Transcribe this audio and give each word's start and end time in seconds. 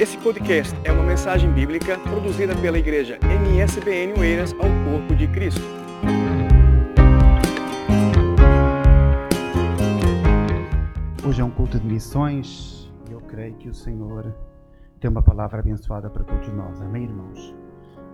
Esse 0.00 0.16
podcast 0.16 0.74
é 0.82 0.90
uma 0.90 1.02
mensagem 1.02 1.52
bíblica 1.52 1.98
produzida 1.98 2.56
pela 2.56 2.78
igreja 2.78 3.18
MSBN 3.22 4.18
Oeiras 4.18 4.54
ao 4.54 4.60
Corpo 4.60 5.14
de 5.14 5.28
Cristo. 5.28 5.60
Hoje 11.22 11.42
é 11.42 11.44
um 11.44 11.50
culto 11.50 11.78
de 11.78 11.86
missões 11.86 12.90
e 13.10 13.12
eu 13.12 13.20
creio 13.20 13.54
que 13.56 13.68
o 13.68 13.74
Senhor 13.74 14.34
tem 15.00 15.10
uma 15.10 15.20
palavra 15.20 15.58
abençoada 15.58 16.08
para 16.08 16.24
todos 16.24 16.48
nós. 16.48 16.80
Amém, 16.80 17.02
irmãos? 17.02 17.54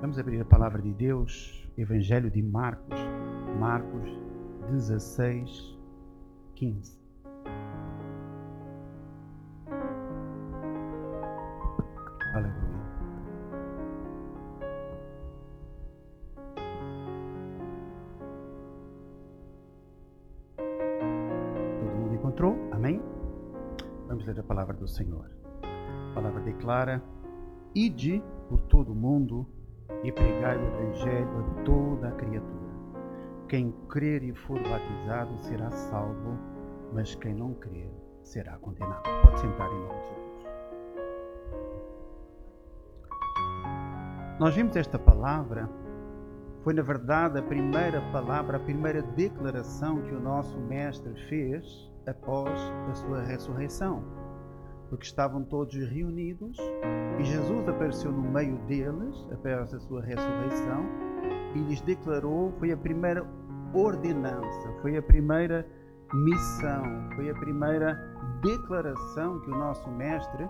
Vamos 0.00 0.18
abrir 0.18 0.40
a 0.40 0.44
palavra 0.44 0.82
de 0.82 0.92
Deus, 0.92 1.70
Evangelho 1.78 2.28
de 2.28 2.42
Marcos, 2.42 2.98
Marcos 3.60 4.10
16, 4.72 5.78
15. 6.56 7.05
Do 24.86 24.90
Senhor. 24.90 25.28
A 25.62 26.14
palavra 26.14 26.40
declara: 26.40 27.02
Ide 27.74 28.22
por 28.48 28.60
todo 28.62 28.92
o 28.92 28.94
mundo 28.94 29.46
e 30.02 30.12
pregai 30.12 30.56
o 30.56 30.66
Evangelho 30.66 31.38
a 31.40 31.62
toda 31.64 32.08
a 32.08 32.12
criatura. 32.12 32.66
Quem 33.48 33.72
crer 33.88 34.22
e 34.22 34.32
for 34.32 34.58
batizado 34.62 35.36
será 35.38 35.70
salvo, 35.70 36.38
mas 36.92 37.14
quem 37.16 37.34
não 37.34 37.54
crer 37.54 37.90
será 38.22 38.56
condenado. 38.58 39.02
Pode 39.22 39.40
sentar 39.40 39.68
em 39.70 39.80
nome 39.80 40.00
de 40.00 40.06
Jesus. 40.06 40.46
Nós 44.38 44.54
vimos 44.54 44.76
esta 44.76 44.98
palavra, 44.98 45.68
foi 46.62 46.74
na 46.74 46.82
verdade 46.82 47.38
a 47.38 47.42
primeira 47.42 48.00
palavra, 48.12 48.56
a 48.56 48.60
primeira 48.60 49.02
declaração 49.02 50.02
que 50.02 50.14
o 50.14 50.20
nosso 50.20 50.58
Mestre 50.58 51.14
fez 51.28 51.90
após 52.06 52.50
a 52.90 52.94
sua 52.94 53.22
ressurreição. 53.22 54.25
Porque 54.88 55.04
estavam 55.04 55.42
todos 55.42 55.74
reunidos 55.74 56.56
e 57.18 57.24
Jesus 57.24 57.68
apareceu 57.68 58.12
no 58.12 58.22
meio 58.22 58.56
deles 58.66 59.26
após 59.32 59.74
a 59.74 59.80
sua 59.80 60.02
ressurreição 60.02 60.84
e 61.54 61.58
lhes 61.60 61.80
declarou, 61.80 62.52
foi 62.58 62.72
a 62.72 62.76
primeira 62.76 63.26
ordenança, 63.74 64.72
foi 64.80 64.96
a 64.96 65.02
primeira 65.02 65.66
missão, 66.12 66.84
foi 67.16 67.30
a 67.30 67.34
primeira 67.34 67.94
declaração 68.42 69.40
que 69.40 69.50
o 69.50 69.58
nosso 69.58 69.90
Mestre 69.90 70.48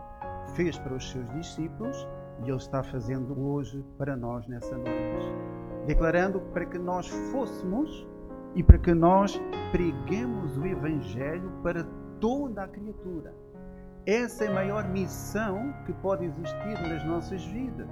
fez 0.55 0.79
para 0.79 0.95
os 0.95 1.11
seus 1.11 1.29
discípulos 1.33 2.07
e 2.45 2.49
Ele 2.49 2.57
está 2.57 2.83
fazendo 2.83 3.39
hoje 3.41 3.85
para 3.97 4.17
nós 4.17 4.47
nessa 4.47 4.77
noite. 4.77 5.27
Declarando 5.87 6.41
para 6.53 6.67
que 6.67 6.79
nós 6.79 7.09
fôssemos 7.31 8.07
e 8.55 8.63
para 8.63 8.79
que 8.79 8.93
nós 8.93 9.41
preguemos 9.71 10.57
o 10.59 10.67
Evangelho 10.67 11.51
para 11.63 11.85
toda 12.21 12.65
a 12.65 12.69
criatura. 12.69 13.35
Essa 14.07 14.45
é 14.45 14.49
a 14.49 14.53
maior 14.53 14.89
missão 14.89 15.75
que 15.85 15.93
pode 15.95 16.25
existir 16.25 16.81
nas 16.81 17.05
nossas 17.05 17.45
vidas. 17.45 17.91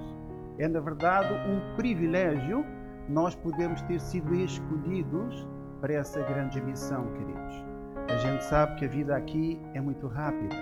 É, 0.58 0.68
na 0.68 0.78
verdade, 0.78 1.34
um 1.34 1.74
privilégio 1.74 2.64
nós 3.08 3.34
podemos 3.34 3.82
ter 3.82 3.98
sido 3.98 4.32
escolhidos 4.32 5.44
para 5.80 5.94
essa 5.94 6.22
grande 6.22 6.62
missão, 6.62 7.12
queridos. 7.14 7.64
A 8.08 8.16
gente 8.18 8.44
sabe 8.44 8.76
que 8.76 8.84
a 8.84 8.88
vida 8.88 9.16
aqui 9.16 9.60
é 9.74 9.80
muito 9.80 10.06
rápida. 10.06 10.54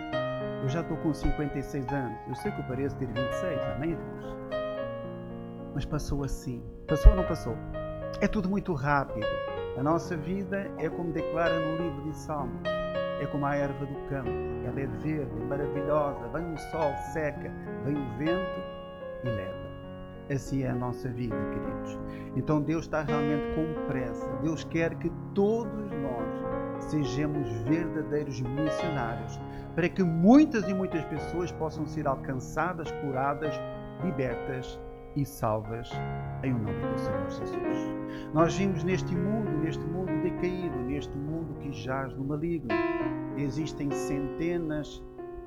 Eu 0.63 0.71
já 0.71 0.81
estou 0.81 0.97
com 0.97 1.13
56 1.13 1.87
anos. 1.93 2.19
Eu 2.29 2.35
sei 2.37 2.51
que 2.51 2.59
eu 2.59 2.65
pareço 2.65 2.97
ter 2.97 3.09
26, 3.09 3.61
amém, 3.77 3.91
irmãos? 3.91 4.37
Mas 5.75 5.85
passou 5.85 6.25
assim. 6.25 6.65
Passou 6.89 7.13
ou 7.13 7.19
não 7.19 7.25
passou? 7.25 7.59
É 8.23 8.27
tudo 8.27 8.49
muito 8.49 8.73
rápido. 8.73 9.27
A 9.77 9.83
nossa 9.83 10.17
vida 10.17 10.71
é 10.79 10.89
como 10.89 11.13
declara 11.13 11.61
no 11.61 11.77
livro 11.77 12.05
de 12.05 12.17
Salmos. 12.17 12.63
É 13.21 13.27
como 13.27 13.45
a 13.45 13.55
erva 13.55 13.85
do 13.85 14.09
campo. 14.09 14.52
Ela 14.65 14.81
é 14.81 14.87
verde, 14.87 15.43
é 15.43 15.45
maravilhosa. 15.47 16.29
Vem 16.29 16.53
o 16.53 16.59
sol, 16.59 16.93
seca. 17.13 17.51
Vem 17.85 17.97
o 17.97 18.19
vento 18.19 18.61
e 19.25 19.29
leva. 19.29 19.63
Assim 20.33 20.63
é 20.63 20.71
a 20.71 20.75
nossa 20.75 21.09
vida, 21.09 21.37
queridos. 21.37 21.99
Então 22.37 22.61
Deus 22.61 22.85
está 22.85 23.03
realmente 23.03 23.55
com 23.55 23.87
pressa. 23.87 24.27
Deus 24.43 24.65
quer 24.65 24.95
que 24.97 25.11
todos 25.35 25.91
nós 25.91 26.83
sejamos 26.91 27.49
verdadeiros 27.63 28.41
missionários 28.41 29.39
para 29.75 29.89
que 29.89 30.03
muitas 30.03 30.69
e 30.69 30.75
muitas 30.75 31.05
pessoas 31.07 31.51
possam 31.53 31.87
ser 31.87 32.07
alcançadas, 32.07 32.91
curadas, 32.91 33.55
libertas 34.05 34.79
e 35.17 35.25
salvas 35.25 35.91
em 36.43 36.53
nome 36.53 36.87
do 36.93 36.99
Senhor 36.99 37.31
Jesus. 37.31 37.93
Nós 38.33 38.57
vimos 38.57 38.83
neste 38.85 39.15
mundo, 39.15 39.51
neste 39.63 39.85
mundo 39.85 40.23
decaído, 40.23 40.77
neste 40.79 41.17
mundo 41.17 41.55
que 41.61 41.73
jaz 41.73 42.15
no 42.15 42.25
maligno, 42.25 42.69
existem 43.37 43.91
centenas, 43.91 45.03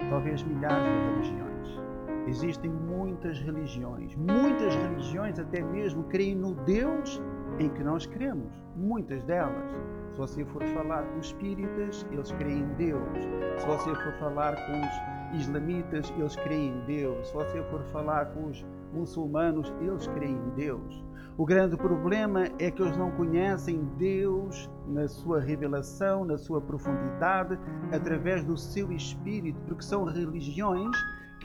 talvez 0.10 0.44
milhares 0.44 0.84
de 0.84 1.10
religiões. 1.10 1.82
Existem 2.28 2.72
muitas 2.72 3.40
religiões, 3.40 4.16
muitas 4.16 4.76
religiões 4.76 5.38
até 5.38 5.62
mesmo 5.62 6.04
creem 6.06 6.36
no 6.36 6.56
Deus 6.56 7.22
em 7.60 7.70
que 7.70 7.84
nós 7.84 8.06
cremos, 8.08 8.52
muitas 8.76 9.24
delas. 9.24 9.72
Se 10.12 10.18
você 10.18 10.46
for 10.46 10.64
falar 10.64 11.04
com 11.04 11.20
os 11.20 11.28
espíritas, 11.28 12.06
eles 12.12 12.32
creem 12.34 12.62
em 12.62 12.74
Deus. 12.78 13.20
Se 13.60 13.68
você 13.68 13.94
for 13.96 14.14
falar 14.14 14.56
com 14.56 14.82
os 14.82 15.40
islamitas, 15.42 16.12
eles 16.18 16.36
creem 16.38 16.70
em 16.70 16.86
Deus. 16.86 17.28
Se 17.28 17.34
você 17.34 17.62
for 17.64 17.84
falar 17.92 18.26
com 18.28 18.48
os 18.48 18.66
muçulmanos, 18.92 19.72
eles 19.82 20.08
creem 20.08 20.36
em 20.36 20.50
Deus. 20.56 21.05
O 21.38 21.46
grande 21.46 21.76
problema 21.76 22.46
é 22.60 22.72
que 22.72 22.82
eles 22.82 22.96
não 22.98 23.12
conhecem 23.12 23.84
Deus 23.98 24.70
na 24.88 25.06
sua 25.06 25.42
revelação, 25.42 26.24
na 26.24 26.38
sua 26.38 26.62
profundidade, 26.62 27.60
através 27.92 28.42
do 28.46 28.56
seu 28.56 28.90
espírito, 28.94 29.60
porque 29.68 29.84
são 29.84 30.06
religiões 30.06 30.96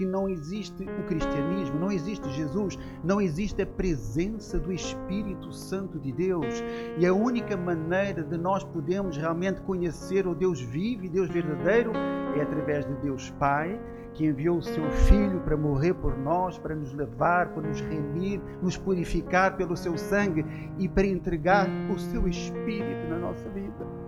que 0.01 0.07
não 0.07 0.27
existe 0.31 0.83
o 0.83 1.03
cristianismo, 1.03 1.79
não 1.79 1.93
existe 1.93 2.27
Jesus, 2.31 2.79
não 3.05 3.21
existe 3.21 3.61
a 3.61 3.67
presença 3.67 4.59
do 4.59 4.73
Espírito 4.73 5.53
Santo 5.53 5.99
de 5.99 6.11
Deus. 6.11 6.65
E 6.97 7.05
a 7.05 7.13
única 7.13 7.55
maneira 7.55 8.23
de 8.23 8.39
nós 8.39 8.65
podermos 8.65 9.19
realmente 9.19 9.61
conhecer 9.61 10.27
o 10.27 10.35
Deus 10.35 10.59
vivo 10.59 11.05
e 11.05 11.09
Deus 11.11 11.29
verdadeiro 11.29 11.93
é 12.35 12.41
através 12.41 12.87
de 12.87 12.95
Deus 13.03 13.29
Pai, 13.39 13.79
que 14.15 14.25
enviou 14.25 14.57
o 14.57 14.63
seu 14.63 14.91
Filho 14.91 15.39
para 15.41 15.55
morrer 15.55 15.93
por 15.93 16.17
nós, 16.17 16.59
para 16.59 16.75
nos 16.75 16.95
levar, 16.95 17.51
para 17.51 17.69
nos 17.69 17.83
remir, 17.83 18.41
nos 18.63 18.79
purificar 18.79 19.55
pelo 19.59 19.77
seu 19.77 19.99
sangue 19.99 20.47
e 20.79 20.89
para 20.89 21.07
entregar 21.07 21.69
o 21.95 21.99
seu 21.99 22.27
Espírito 22.27 23.07
na 23.07 23.19
nossa 23.19 23.47
vida. 23.51 24.00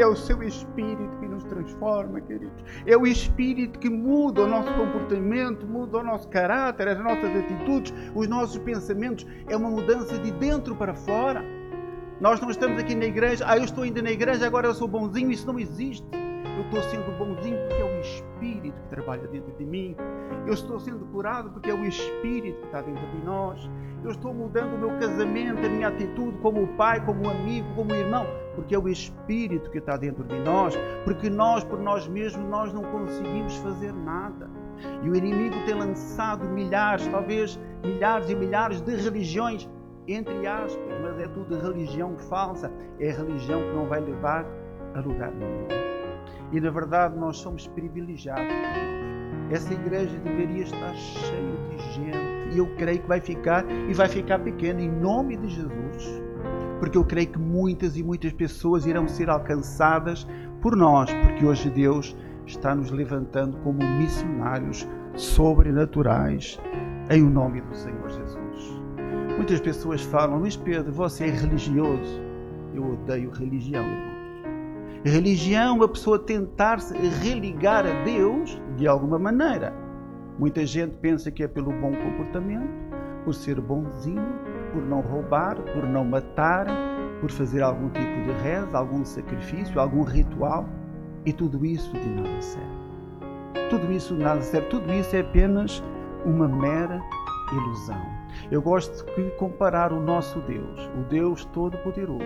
É 0.00 0.06
o 0.06 0.16
seu 0.16 0.42
espírito 0.42 1.18
que 1.20 1.28
nos 1.28 1.44
transforma, 1.44 2.22
queridos. 2.22 2.64
É 2.86 2.96
o 2.96 3.06
espírito 3.06 3.78
que 3.78 3.90
muda 3.90 4.44
o 4.44 4.46
nosso 4.46 4.72
comportamento, 4.72 5.66
muda 5.66 5.98
o 5.98 6.02
nosso 6.02 6.26
caráter, 6.28 6.88
as 6.88 6.98
nossas 6.98 7.36
atitudes, 7.36 7.92
os 8.14 8.26
nossos 8.26 8.56
pensamentos. 8.56 9.26
É 9.46 9.54
uma 9.54 9.68
mudança 9.68 10.18
de 10.18 10.30
dentro 10.30 10.74
para 10.74 10.94
fora. 10.94 11.44
Nós 12.18 12.40
não 12.40 12.48
estamos 12.48 12.78
aqui 12.78 12.94
na 12.94 13.04
igreja, 13.04 13.44
ah, 13.46 13.58
eu 13.58 13.64
estou 13.64 13.84
ainda 13.84 14.00
na 14.00 14.10
igreja, 14.10 14.46
agora 14.46 14.68
eu 14.68 14.74
sou 14.74 14.88
bonzinho. 14.88 15.30
Isso 15.30 15.46
não 15.46 15.58
existe. 15.58 16.19
Estou 16.70 16.84
sendo 16.84 17.10
bonzinho 17.18 17.58
porque 17.66 17.82
é 17.82 17.84
o 17.84 18.00
Espírito 18.00 18.80
que 18.82 18.88
trabalha 18.90 19.26
dentro 19.26 19.52
de 19.58 19.64
mim. 19.64 19.96
Eu 20.46 20.54
estou 20.54 20.78
sendo 20.78 21.04
curado 21.06 21.50
porque 21.50 21.68
é 21.68 21.74
o 21.74 21.84
Espírito 21.84 22.60
que 22.60 22.66
está 22.66 22.80
dentro 22.80 23.04
de 23.08 23.24
nós. 23.24 23.68
Eu 24.04 24.12
estou 24.12 24.32
mudando 24.32 24.76
o 24.76 24.78
meu 24.78 24.90
casamento, 25.00 25.66
a 25.66 25.68
minha 25.68 25.88
atitude 25.88 26.38
como 26.38 26.68
pai, 26.76 27.04
como 27.04 27.28
amigo, 27.28 27.66
como 27.74 27.92
irmão, 27.92 28.24
porque 28.54 28.72
é 28.72 28.78
o 28.78 28.88
Espírito 28.88 29.68
que 29.68 29.78
está 29.78 29.96
dentro 29.96 30.22
de 30.22 30.38
nós. 30.38 30.78
Porque 31.02 31.28
nós, 31.28 31.64
por 31.64 31.80
nós 31.80 32.06
mesmos, 32.06 32.48
nós 32.48 32.72
não 32.72 32.84
conseguimos 32.84 33.56
fazer 33.56 33.92
nada. 33.92 34.48
E 35.02 35.10
o 35.10 35.16
inimigo 35.16 35.56
tem 35.66 35.74
lançado 35.74 36.48
milhares, 36.50 37.04
talvez 37.08 37.58
milhares 37.82 38.30
e 38.30 38.34
milhares 38.36 38.80
de 38.80 38.94
religiões, 38.94 39.68
entre 40.06 40.46
aspas, 40.46 41.00
mas 41.02 41.18
é 41.18 41.26
tudo 41.26 41.60
religião 41.60 42.16
falsa. 42.16 42.70
É 43.00 43.10
religião 43.10 43.60
que 43.60 43.74
não 43.74 43.86
vai 43.86 43.98
levar 43.98 44.46
a 44.94 45.00
lugar 45.00 45.32
nenhum. 45.32 45.99
E 46.52 46.60
na 46.60 46.70
verdade 46.70 47.18
nós 47.18 47.38
somos 47.38 47.66
privilegiados. 47.68 48.52
Essa 49.50 49.74
igreja 49.74 50.16
deveria 50.18 50.62
estar 50.62 50.94
cheia 50.94 51.56
de 51.70 51.92
gente. 51.92 52.54
E 52.54 52.58
eu 52.58 52.66
creio 52.76 53.00
que 53.00 53.08
vai 53.08 53.20
ficar 53.20 53.64
e 53.70 53.92
vai 53.94 54.08
ficar 54.08 54.38
pequena 54.40 54.80
em 54.80 54.90
nome 54.90 55.36
de 55.36 55.48
Jesus. 55.48 56.22
Porque 56.78 56.96
eu 56.96 57.04
creio 57.04 57.28
que 57.28 57.38
muitas 57.38 57.96
e 57.96 58.02
muitas 58.02 58.32
pessoas 58.32 58.86
irão 58.86 59.06
ser 59.06 59.28
alcançadas 59.28 60.26
por 60.60 60.76
nós, 60.76 61.12
porque 61.12 61.44
hoje 61.44 61.70
Deus 61.70 62.16
está 62.46 62.74
nos 62.74 62.90
levantando 62.90 63.56
como 63.58 63.78
missionários 63.98 64.88
sobrenaturais 65.14 66.58
em 67.10 67.22
o 67.22 67.30
nome 67.30 67.60
do 67.60 67.74
Senhor 67.74 68.08
Jesus. 68.08 68.80
Muitas 69.36 69.60
pessoas 69.60 70.02
falam, 70.02 70.38
Luís 70.38 70.56
Pedro, 70.56 70.92
você 70.92 71.24
é 71.24 71.30
religioso. 71.30 72.20
Eu 72.74 72.92
odeio 72.92 73.30
religião, 73.30 73.84
irmão. 73.84 74.19
Religião 75.04 75.82
a 75.82 75.88
pessoa 75.88 76.18
tentar 76.18 76.78
se 76.78 76.94
religar 76.94 77.86
a 77.86 78.04
Deus 78.04 78.60
de 78.76 78.86
alguma 78.86 79.18
maneira. 79.18 79.72
Muita 80.38 80.66
gente 80.66 80.94
pensa 80.96 81.30
que 81.30 81.42
é 81.42 81.48
pelo 81.48 81.72
bom 81.72 81.90
comportamento, 81.92 82.68
por 83.24 83.34
ser 83.34 83.58
bonzinho, 83.62 84.34
por 84.74 84.82
não 84.82 85.00
roubar, 85.00 85.56
por 85.56 85.86
não 85.86 86.04
matar, 86.04 86.66
por 87.18 87.30
fazer 87.30 87.62
algum 87.62 87.88
tipo 87.88 88.24
de 88.24 88.32
reza, 88.42 88.76
algum 88.76 89.02
sacrifício, 89.02 89.80
algum 89.80 90.02
ritual, 90.02 90.68
e 91.24 91.32
tudo 91.32 91.64
isso 91.64 91.92
de 91.94 92.08
nada 92.10 92.42
serve. 92.42 93.70
Tudo 93.70 93.90
isso 93.90 94.14
de 94.14 94.22
nada 94.22 94.42
serve, 94.42 94.68
tudo 94.68 94.92
isso 94.92 95.16
é 95.16 95.20
apenas 95.20 95.82
uma 96.26 96.46
mera 96.46 97.00
ilusão. 97.50 98.19
Eu 98.50 98.60
gosto 98.62 99.04
de 99.14 99.30
comparar 99.32 99.92
o 99.92 100.00
nosso 100.00 100.40
Deus, 100.40 100.90
o 100.98 101.08
Deus 101.08 101.44
Todo-Poderoso, 101.46 102.24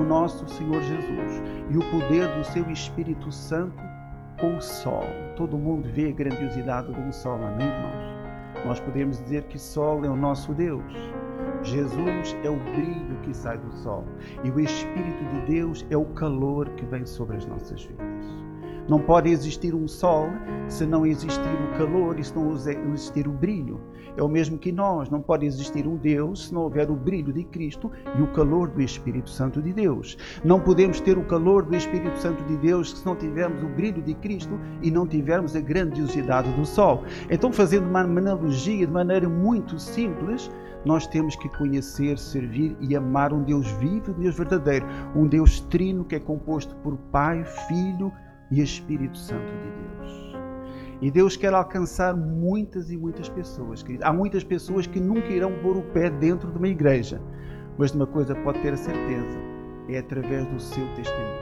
o 0.00 0.04
nosso 0.04 0.48
Senhor 0.48 0.82
Jesus 0.82 1.42
e 1.70 1.76
o 1.76 1.90
poder 1.90 2.28
do 2.36 2.44
seu 2.44 2.68
Espírito 2.70 3.30
Santo 3.30 3.82
com 4.40 4.56
o 4.56 4.60
sol. 4.60 5.04
Todo 5.36 5.58
mundo 5.58 5.88
vê 5.92 6.08
a 6.08 6.12
grandiosidade 6.12 6.92
do 6.92 7.12
sol, 7.12 7.34
amém, 7.34 7.66
irmãos? 7.66 8.66
Nós 8.66 8.80
podemos 8.80 9.20
dizer 9.22 9.44
que 9.44 9.58
sol 9.58 10.04
é 10.04 10.08
o 10.08 10.16
nosso 10.16 10.52
Deus. 10.54 10.92
Jesus 11.62 12.36
é 12.42 12.50
o 12.50 12.56
brilho 12.56 13.16
que 13.22 13.34
sai 13.34 13.58
do 13.58 13.70
sol 13.72 14.04
e 14.42 14.50
o 14.50 14.60
Espírito 14.60 15.24
de 15.24 15.40
Deus 15.52 15.86
é 15.90 15.96
o 15.96 16.06
calor 16.06 16.68
que 16.70 16.84
vem 16.86 17.04
sobre 17.04 17.36
as 17.36 17.46
nossas 17.46 17.84
vidas. 17.84 18.39
Não 18.90 18.98
pode 18.98 19.30
existir 19.30 19.72
um 19.72 19.86
sol 19.86 20.30
se 20.66 20.84
não 20.84 21.06
existir 21.06 21.38
o 21.38 21.78
calor 21.78 22.18
e 22.18 22.24
se 22.24 22.34
não 22.34 22.52
existir 22.52 23.28
o 23.28 23.30
brilho. 23.30 23.80
É 24.16 24.22
o 24.22 24.28
mesmo 24.28 24.58
que 24.58 24.72
nós. 24.72 25.08
Não 25.08 25.22
pode 25.22 25.46
existir 25.46 25.86
um 25.86 25.94
Deus 25.94 26.48
se 26.48 26.54
não 26.54 26.62
houver 26.62 26.90
o 26.90 26.96
brilho 26.96 27.32
de 27.32 27.44
Cristo 27.44 27.88
e 28.18 28.20
o 28.20 28.26
calor 28.32 28.68
do 28.68 28.82
Espírito 28.82 29.30
Santo 29.30 29.62
de 29.62 29.72
Deus. 29.72 30.18
Não 30.42 30.58
podemos 30.58 31.00
ter 31.00 31.16
o 31.16 31.24
calor 31.24 31.62
do 31.62 31.76
Espírito 31.76 32.18
Santo 32.18 32.42
de 32.42 32.56
Deus 32.56 32.98
se 32.98 33.06
não 33.06 33.14
tivermos 33.14 33.62
o 33.62 33.68
brilho 33.68 34.02
de 34.02 34.12
Cristo 34.14 34.58
e 34.82 34.90
não 34.90 35.06
tivermos 35.06 35.54
a 35.54 35.60
grandiosidade 35.60 36.50
do 36.54 36.66
sol. 36.66 37.04
Então, 37.30 37.52
fazendo 37.52 37.86
uma 37.86 38.00
analogia 38.00 38.84
de 38.84 38.92
maneira 38.92 39.28
muito 39.28 39.78
simples, 39.78 40.50
nós 40.84 41.06
temos 41.06 41.36
que 41.36 41.48
conhecer, 41.50 42.18
servir 42.18 42.76
e 42.80 42.96
amar 42.96 43.32
um 43.32 43.44
Deus 43.44 43.70
vivo, 43.72 44.10
um 44.10 44.20
Deus 44.20 44.36
verdadeiro, 44.36 44.84
um 45.14 45.28
Deus 45.28 45.60
trino 45.60 46.04
que 46.04 46.16
é 46.16 46.18
composto 46.18 46.74
por 46.82 46.96
Pai, 47.12 47.44
Filho 47.68 48.12
e 48.12 48.29
Espírito 48.50 49.16
Santo 49.16 49.46
de 49.46 49.70
Deus. 49.70 50.36
E 51.00 51.10
Deus 51.10 51.36
quer 51.36 51.54
alcançar 51.54 52.16
muitas 52.16 52.90
e 52.90 52.96
muitas 52.96 53.28
pessoas. 53.28 53.82
Querido. 53.82 54.04
Há 54.04 54.12
muitas 54.12 54.44
pessoas 54.44 54.86
que 54.86 55.00
nunca 55.00 55.28
irão 55.28 55.52
pôr 55.62 55.76
o 55.76 55.82
pé 55.82 56.10
dentro 56.10 56.50
de 56.50 56.58
uma 56.58 56.68
igreja, 56.68 57.20
mas 57.78 57.92
de 57.92 57.96
uma 57.96 58.06
coisa 58.06 58.34
pode 58.34 58.60
ter 58.60 58.72
a 58.72 58.76
certeza: 58.76 59.38
é 59.88 59.98
através 59.98 60.46
do 60.46 60.60
seu 60.60 60.86
testemunho 60.94 61.39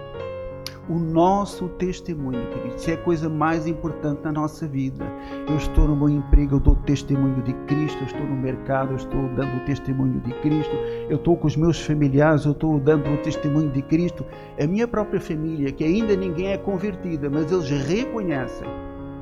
o 0.89 0.99
nosso 0.99 1.69
testemunho, 1.71 2.49
queridos. 2.49 2.81
Isso 2.81 2.91
é 2.91 2.95
a 2.95 2.99
coisa 2.99 3.29
mais 3.29 3.67
importante 3.67 4.23
na 4.25 4.33
nossa 4.33 4.67
vida. 4.67 5.05
Eu 5.49 5.57
estou 5.57 5.87
no 5.87 5.95
meu 5.95 6.09
emprego, 6.09 6.57
eu 6.57 6.61
dou 6.61 6.75
testemunho 6.77 7.43
de 7.43 7.53
Cristo, 7.67 7.99
eu 8.01 8.07
estou 8.07 8.25
no 8.25 8.37
mercado, 8.37 8.93
eu 8.93 8.97
estou 8.97 9.29
dando 9.37 9.57
o 9.57 9.65
testemunho 9.67 10.21
de 10.21 10.33
Cristo, 10.41 10.75
eu 11.09 11.17
estou 11.17 11.37
com 11.37 11.47
os 11.47 11.57
meus 11.57 11.81
familiares, 11.81 12.45
eu 12.45 12.53
estou 12.53 12.81
dando 12.81 13.11
o 13.13 13.17
testemunho 13.19 13.71
de 13.71 13.83
Cristo. 13.83 14.25
A 14.61 14.67
minha 14.67 14.89
própria 14.89 15.21
família, 15.21 15.71
que 15.73 15.85
ainda 15.85 16.17
ninguém 16.17 16.49
é 16.49 16.59
convertida, 16.59 17.29
mas 17.29 17.51
eles 17.53 17.69
reconhecem 17.87 18.69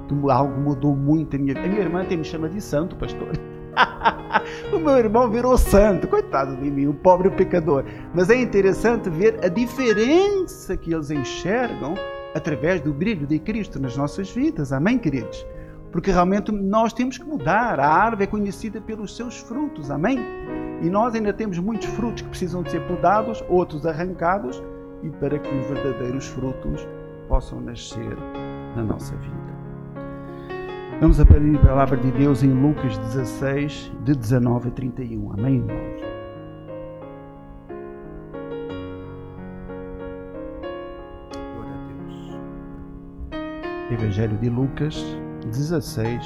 que 0.09 0.31
algo 0.31 0.61
mudou 0.61 0.95
muito. 0.95 1.37
A 1.37 1.39
minha, 1.39 1.59
a 1.59 1.67
minha 1.67 1.81
irmã 1.81 2.03
até 2.03 2.17
me 2.17 2.25
chama 2.25 2.49
de 2.49 2.61
santo, 2.61 2.95
pastor. 2.97 3.29
o 4.73 4.79
meu 4.79 4.97
irmão 4.99 5.31
virou 5.31 5.57
santo, 5.57 6.09
coitado 6.09 6.57
de 6.57 6.71
mim, 6.71 6.87
o 6.87 6.95
pobre 6.95 7.31
pecador. 7.31 7.85
Mas 8.15 8.31
é 8.31 8.37
interessante 8.37 9.09
ver 9.11 9.39
a 9.45 9.49
diferença 9.49 10.77
que 10.77 10.93
eles 10.93 11.11
enxergam 11.11 11.95
através 12.35 12.81
do 12.81 12.93
brilho 12.93 13.27
de 13.27 13.39
Cristo 13.39 13.81
nas 13.81 13.97
nossas 13.97 14.31
vidas. 14.31 14.73
Amém, 14.73 14.99
queridos? 14.99 15.47
Porque 15.91 16.11
realmente 16.11 16.53
nós 16.53 16.93
temos 16.93 17.17
que 17.17 17.25
mudar. 17.25 17.81
A 17.81 17.89
árvore 17.89 18.25
é 18.25 18.27
conhecida 18.27 18.81
pelos 18.81 19.17
seus 19.17 19.39
frutos. 19.39 19.91
Amém? 19.91 20.19
E 20.83 20.91
nós 20.91 21.15
ainda 21.15 21.33
temos 21.33 21.59
muitos 21.59 21.89
frutos 21.89 22.23
que 22.23 22.29
precisam 22.29 22.63
de 22.63 22.71
ser 22.71 22.87
podados, 22.87 23.43
outros 23.49 23.87
arrancados, 23.87 24.63
e 25.03 25.09
para 25.09 25.39
que 25.39 25.49
os 25.49 25.67
verdadeiros 25.67 26.27
frutos 26.29 26.87
possam 27.29 27.61
nascer 27.61 28.17
na 28.77 28.83
nossa 28.83 29.17
vida. 29.17 29.46
Vamos 30.99 31.21
abrir 31.21 31.55
a 31.57 31.59
palavra 31.59 31.99
de 31.99 32.11
Deus 32.13 32.43
em 32.43 32.49
Lucas 32.49 32.97
16, 32.97 33.93
de 34.03 34.15
19 34.15 34.69
a 34.69 34.71
31. 34.71 35.31
Amém, 35.35 35.57
irmãos? 35.57 36.01
Glória 41.53 41.75
a 41.75 41.77
Deus. 43.29 43.93
Evangelho 43.93 44.39
de 44.39 44.49
Lucas 44.49 45.05
16, 45.45 46.25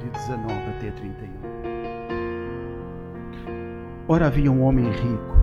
de 0.00 0.10
19 0.10 0.52
até 0.76 0.90
31. 0.90 1.30
Ora, 4.08 4.26
havia 4.26 4.50
um 4.50 4.64
homem 4.64 4.90
rico 4.90 5.36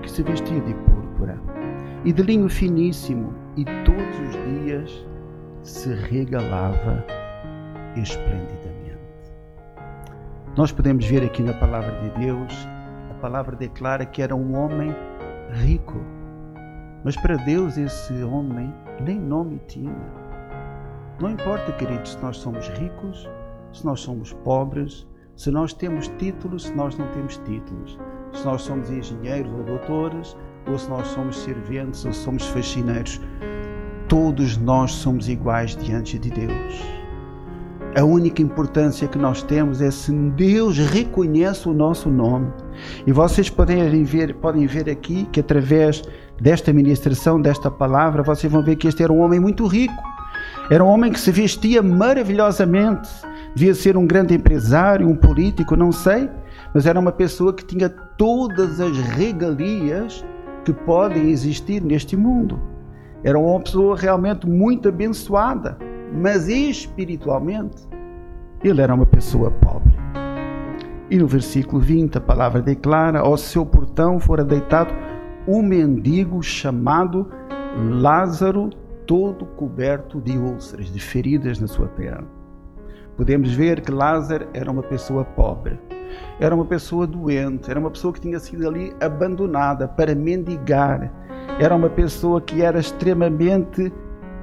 que 0.00 0.10
se 0.10 0.22
vestia 0.22 0.60
de 0.62 0.72
púrpura 0.72 1.38
e 2.06 2.14
de 2.14 2.22
linho 2.22 2.48
finíssimo 2.48 3.34
e 3.58 3.64
todos 3.84 4.20
os 4.20 4.64
dias 4.64 5.06
se 5.62 5.92
regalava 5.92 7.19
esplendidamente. 7.96 8.80
Nós 10.56 10.72
podemos 10.72 11.04
ver 11.06 11.22
aqui 11.24 11.42
na 11.42 11.54
palavra 11.54 11.92
de 12.00 12.10
Deus, 12.18 12.52
a 13.10 13.14
palavra 13.14 13.56
declara 13.56 14.04
que 14.04 14.20
era 14.20 14.34
um 14.34 14.56
homem 14.56 14.94
rico. 15.52 16.00
Mas 17.04 17.16
para 17.16 17.36
Deus 17.36 17.76
esse 17.76 18.22
homem 18.22 18.72
nem 19.00 19.18
nome 19.18 19.60
tinha. 19.66 19.94
Não 21.20 21.30
importa, 21.30 21.72
queridos, 21.72 22.12
se 22.12 22.22
nós 22.22 22.36
somos 22.38 22.68
ricos, 22.68 23.28
se 23.72 23.84
nós 23.84 24.00
somos 24.00 24.32
pobres, 24.32 25.06
se 25.36 25.50
nós 25.50 25.72
temos 25.72 26.08
títulos, 26.18 26.64
se 26.64 26.74
nós 26.74 26.96
não 26.98 27.06
temos 27.12 27.38
títulos, 27.38 27.98
se 28.32 28.44
nós 28.44 28.62
somos 28.62 28.90
engenheiros 28.90 29.52
ou 29.52 29.64
doutores, 29.64 30.36
ou 30.66 30.78
se 30.78 30.90
nós 30.90 31.06
somos 31.08 31.38
serventes 31.38 32.04
ou 32.04 32.12
somos 32.12 32.46
faxineiros, 32.48 33.20
todos 34.08 34.56
nós 34.56 34.92
somos 34.92 35.28
iguais 35.28 35.76
diante 35.76 36.18
de 36.18 36.30
Deus. 36.30 36.99
A 37.96 38.04
única 38.04 38.40
importância 38.40 39.08
que 39.08 39.18
nós 39.18 39.42
temos 39.42 39.82
é 39.82 39.90
se 39.90 40.12
Deus 40.12 40.78
reconhece 40.78 41.68
o 41.68 41.72
nosso 41.72 42.08
nome. 42.08 42.46
E 43.04 43.10
vocês 43.10 43.50
podem 43.50 44.04
ver, 44.04 44.36
podem 44.36 44.64
ver 44.64 44.88
aqui 44.88 45.26
que 45.32 45.40
através 45.40 46.00
desta 46.40 46.72
ministração, 46.72 47.40
desta 47.40 47.68
palavra, 47.68 48.22
vocês 48.22 48.50
vão 48.50 48.62
ver 48.62 48.76
que 48.76 48.86
este 48.86 49.02
era 49.02 49.12
um 49.12 49.20
homem 49.20 49.40
muito 49.40 49.66
rico. 49.66 50.02
Era 50.70 50.84
um 50.84 50.86
homem 50.86 51.10
que 51.10 51.18
se 51.18 51.32
vestia 51.32 51.82
maravilhosamente. 51.82 53.10
Devia 53.56 53.74
ser 53.74 53.96
um 53.96 54.06
grande 54.06 54.34
empresário, 54.34 55.08
um 55.08 55.16
político, 55.16 55.74
não 55.74 55.90
sei, 55.90 56.30
mas 56.72 56.86
era 56.86 56.98
uma 56.98 57.10
pessoa 57.10 57.52
que 57.52 57.64
tinha 57.64 57.88
todas 57.88 58.80
as 58.80 58.96
regalias 58.98 60.24
que 60.64 60.72
podem 60.72 61.28
existir 61.30 61.82
neste 61.82 62.16
mundo. 62.16 62.60
Era 63.24 63.36
uma 63.36 63.58
pessoa 63.60 63.96
realmente 63.96 64.48
muito 64.48 64.88
abençoada 64.88 65.89
mas 66.12 66.48
espiritualmente 66.48 67.88
ele 68.62 68.80
era 68.80 68.94
uma 68.94 69.06
pessoa 69.06 69.50
pobre. 69.50 69.94
E 71.10 71.18
no 71.18 71.26
versículo 71.26 71.80
20 71.80 72.18
a 72.18 72.20
palavra 72.20 72.62
declara: 72.62 73.20
Ao 73.20 73.36
seu 73.36 73.64
portão 73.64 74.20
fora 74.20 74.44
deitado 74.44 74.94
um 75.46 75.62
mendigo 75.62 76.42
chamado 76.42 77.28
Lázaro, 77.76 78.70
todo 79.06 79.46
coberto 79.46 80.20
de 80.20 80.36
úlceras, 80.36 80.92
de 80.92 81.00
feridas 81.00 81.58
na 81.58 81.66
sua 81.66 81.88
perna. 81.88 82.26
Podemos 83.16 83.52
ver 83.52 83.80
que 83.80 83.90
Lázaro 83.90 84.46
era 84.54 84.70
uma 84.70 84.82
pessoa 84.82 85.24
pobre, 85.24 85.78
era 86.38 86.54
uma 86.54 86.64
pessoa 86.64 87.06
doente, 87.06 87.70
era 87.70 87.80
uma 87.80 87.90
pessoa 87.90 88.12
que 88.12 88.20
tinha 88.20 88.38
sido 88.38 88.66
ali 88.68 88.94
abandonada 89.00 89.88
para 89.88 90.14
mendigar, 90.14 91.12
era 91.58 91.74
uma 91.74 91.90
pessoa 91.90 92.40
que 92.40 92.62
era 92.62 92.78
extremamente 92.78 93.92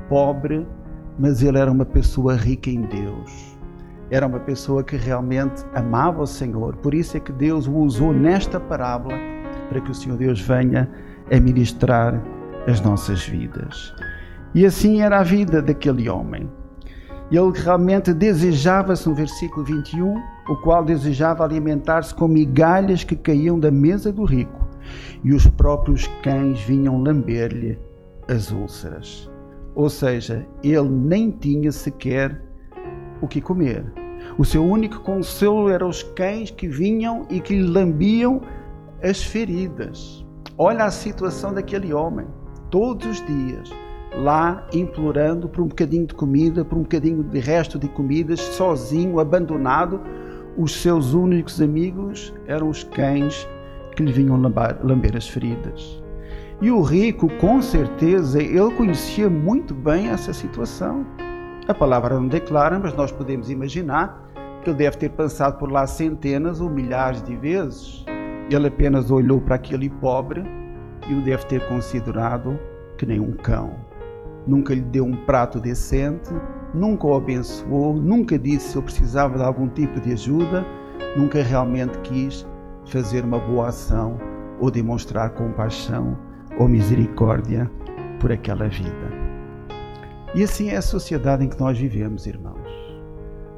pobre 0.10 0.68
mas 1.18 1.42
ele 1.42 1.58
era 1.58 1.72
uma 1.72 1.86
pessoa 1.86 2.36
rica 2.36 2.70
em 2.70 2.82
Deus. 2.82 3.58
Era 4.10 4.26
uma 4.26 4.40
pessoa 4.40 4.84
que 4.84 4.96
realmente 4.96 5.66
amava 5.74 6.22
o 6.22 6.28
Senhor. 6.28 6.76
Por 6.78 6.94
isso 6.94 7.18
é 7.18 7.20
que 7.20 7.32
Deus 7.32 7.68
o 7.68 7.74
usou 7.74 8.14
nesta 8.14 8.60
parábola 8.60 9.16
para 9.68 9.82
que 9.82 9.92
o 9.92 9.96
Senhor 9.96 10.18
Deus 10.18 10.40
venha 10.40 10.90
a 11.32 11.40
ministrar 11.40 12.22
as 12.68 12.80
nossas 12.82 13.26
vidas. 13.26 13.94
E 14.56 14.66
assim 14.66 15.02
era 15.02 15.20
a 15.20 15.24
vida 15.24 15.62
daquele 15.62 16.10
homem. 16.10 16.50
Ele 17.30 17.52
realmente 17.54 18.14
desejava-se, 18.14 19.08
no 19.10 19.14
versículo 19.14 19.66
21, 19.66 20.16
o 20.48 20.56
qual 20.58 20.86
desejava 20.86 21.44
alimentar-se 21.44 22.16
com 22.16 22.28
migalhas 22.28 23.04
que 23.04 23.18
caíam 23.18 23.60
da 23.60 23.70
mesa 23.70 24.14
do 24.14 24.24
rico, 24.24 24.66
e 25.24 25.34
os 25.34 25.46
próprios 25.46 26.08
cães 26.24 26.62
vinham 26.62 27.04
lamber-lhe 27.04 27.78
as 28.30 28.50
úlceras. 28.52 29.30
Ou 29.78 29.92
seja, 29.92 30.44
ele 30.64 30.90
nem 30.90 31.30
tinha 31.30 31.72
sequer 31.72 32.42
o 33.22 33.28
que 33.28 33.40
comer. 33.40 33.86
O 34.36 34.44
seu 34.44 34.66
único 34.66 35.02
consolo 35.02 35.70
eram 35.70 35.88
os 35.88 36.02
cães 36.02 36.50
que 36.50 36.68
vinham 36.68 37.28
e 37.30 37.40
que 37.40 37.56
lhe 37.56 37.68
lambiam 37.68 38.42
as 39.04 39.22
feridas. 39.22 40.26
Olha 40.58 40.86
a 40.86 40.90
situação 40.90 41.54
daquele 41.54 41.94
homem. 41.94 42.26
Todos 42.72 43.06
os 43.06 43.26
dias 43.28 43.72
lá 44.16 44.68
implorando 44.74 45.48
por 45.48 45.62
um 45.62 45.68
bocadinho 45.68 46.08
de 46.08 46.16
comida, 46.16 46.66
por 46.66 46.80
um 46.80 46.82
bocadinho 46.82 47.24
de 47.24 47.38
resto 47.38 47.78
de 47.78 47.88
comidas, 47.88 48.40
sozinho, 48.40 49.20
abandonado. 49.20 50.02
Os 50.58 50.82
seus 50.82 51.14
únicos 51.14 51.62
amigos 51.62 52.34
eram 52.48 52.68
os 52.68 52.84
cães 52.84 53.48
que 53.96 54.02
lhe 54.02 54.12
vinham 54.12 54.42
lamber 54.42 55.16
as 55.16 55.28
feridas. 55.28 56.02
E 56.60 56.72
o 56.72 56.82
rico, 56.82 57.30
com 57.38 57.62
certeza, 57.62 58.42
ele 58.42 58.74
conhecia 58.74 59.30
muito 59.30 59.76
bem 59.76 60.08
essa 60.08 60.34
situação. 60.34 61.06
A 61.68 61.74
palavra 61.74 62.16
não 62.16 62.28
declara, 62.28 62.80
mas 62.80 62.96
nós 62.96 63.12
podemos 63.12 63.52
imaginar 63.52 64.28
que 64.64 64.72
ele 64.72 64.78
deve 64.78 64.98
ter 64.98 65.10
passado 65.10 65.60
por 65.60 65.72
lá 65.72 65.86
centenas 65.86 66.60
ou 66.60 66.68
milhares 66.68 67.22
de 67.22 67.36
vezes. 67.36 68.04
Ele 68.50 68.70
apenas 68.70 69.12
olhou 69.12 69.40
para 69.40 69.54
aquele 69.54 69.88
pobre 69.88 70.44
e 71.08 71.14
o 71.14 71.22
deve 71.22 71.46
ter 71.46 71.68
considerado 71.68 72.60
que 72.98 73.06
nem 73.06 73.20
um 73.20 73.34
cão. 73.34 73.76
Nunca 74.48 74.74
lhe 74.74 74.82
deu 74.82 75.06
um 75.06 75.16
prato 75.26 75.60
decente, 75.60 76.34
nunca 76.74 77.06
o 77.06 77.16
abençoou, 77.16 77.94
nunca 77.94 78.40
disse 78.40 78.70
se 78.70 78.76
eu 78.78 78.82
precisava 78.82 79.38
de 79.38 79.44
algum 79.44 79.68
tipo 79.68 80.00
de 80.00 80.14
ajuda, 80.14 80.66
nunca 81.16 81.44
realmente 81.44 82.00
quis 82.00 82.48
fazer 82.86 83.24
uma 83.24 83.38
boa 83.38 83.68
ação 83.68 84.18
ou 84.60 84.72
demonstrar 84.72 85.30
compaixão 85.32 86.18
ou 86.60 86.68
misericórdia 86.68 87.70
por 88.20 88.32
aquela 88.32 88.68
vida. 88.68 89.18
E 90.36 90.44
assim 90.44 90.70
é 90.70 90.78
a 90.78 90.82
sociedade 90.82 91.46
em 91.46 91.50
que 91.50 91.60
nós 91.60 91.78
vivemos, 91.78 92.26
irmãos. 92.28 92.68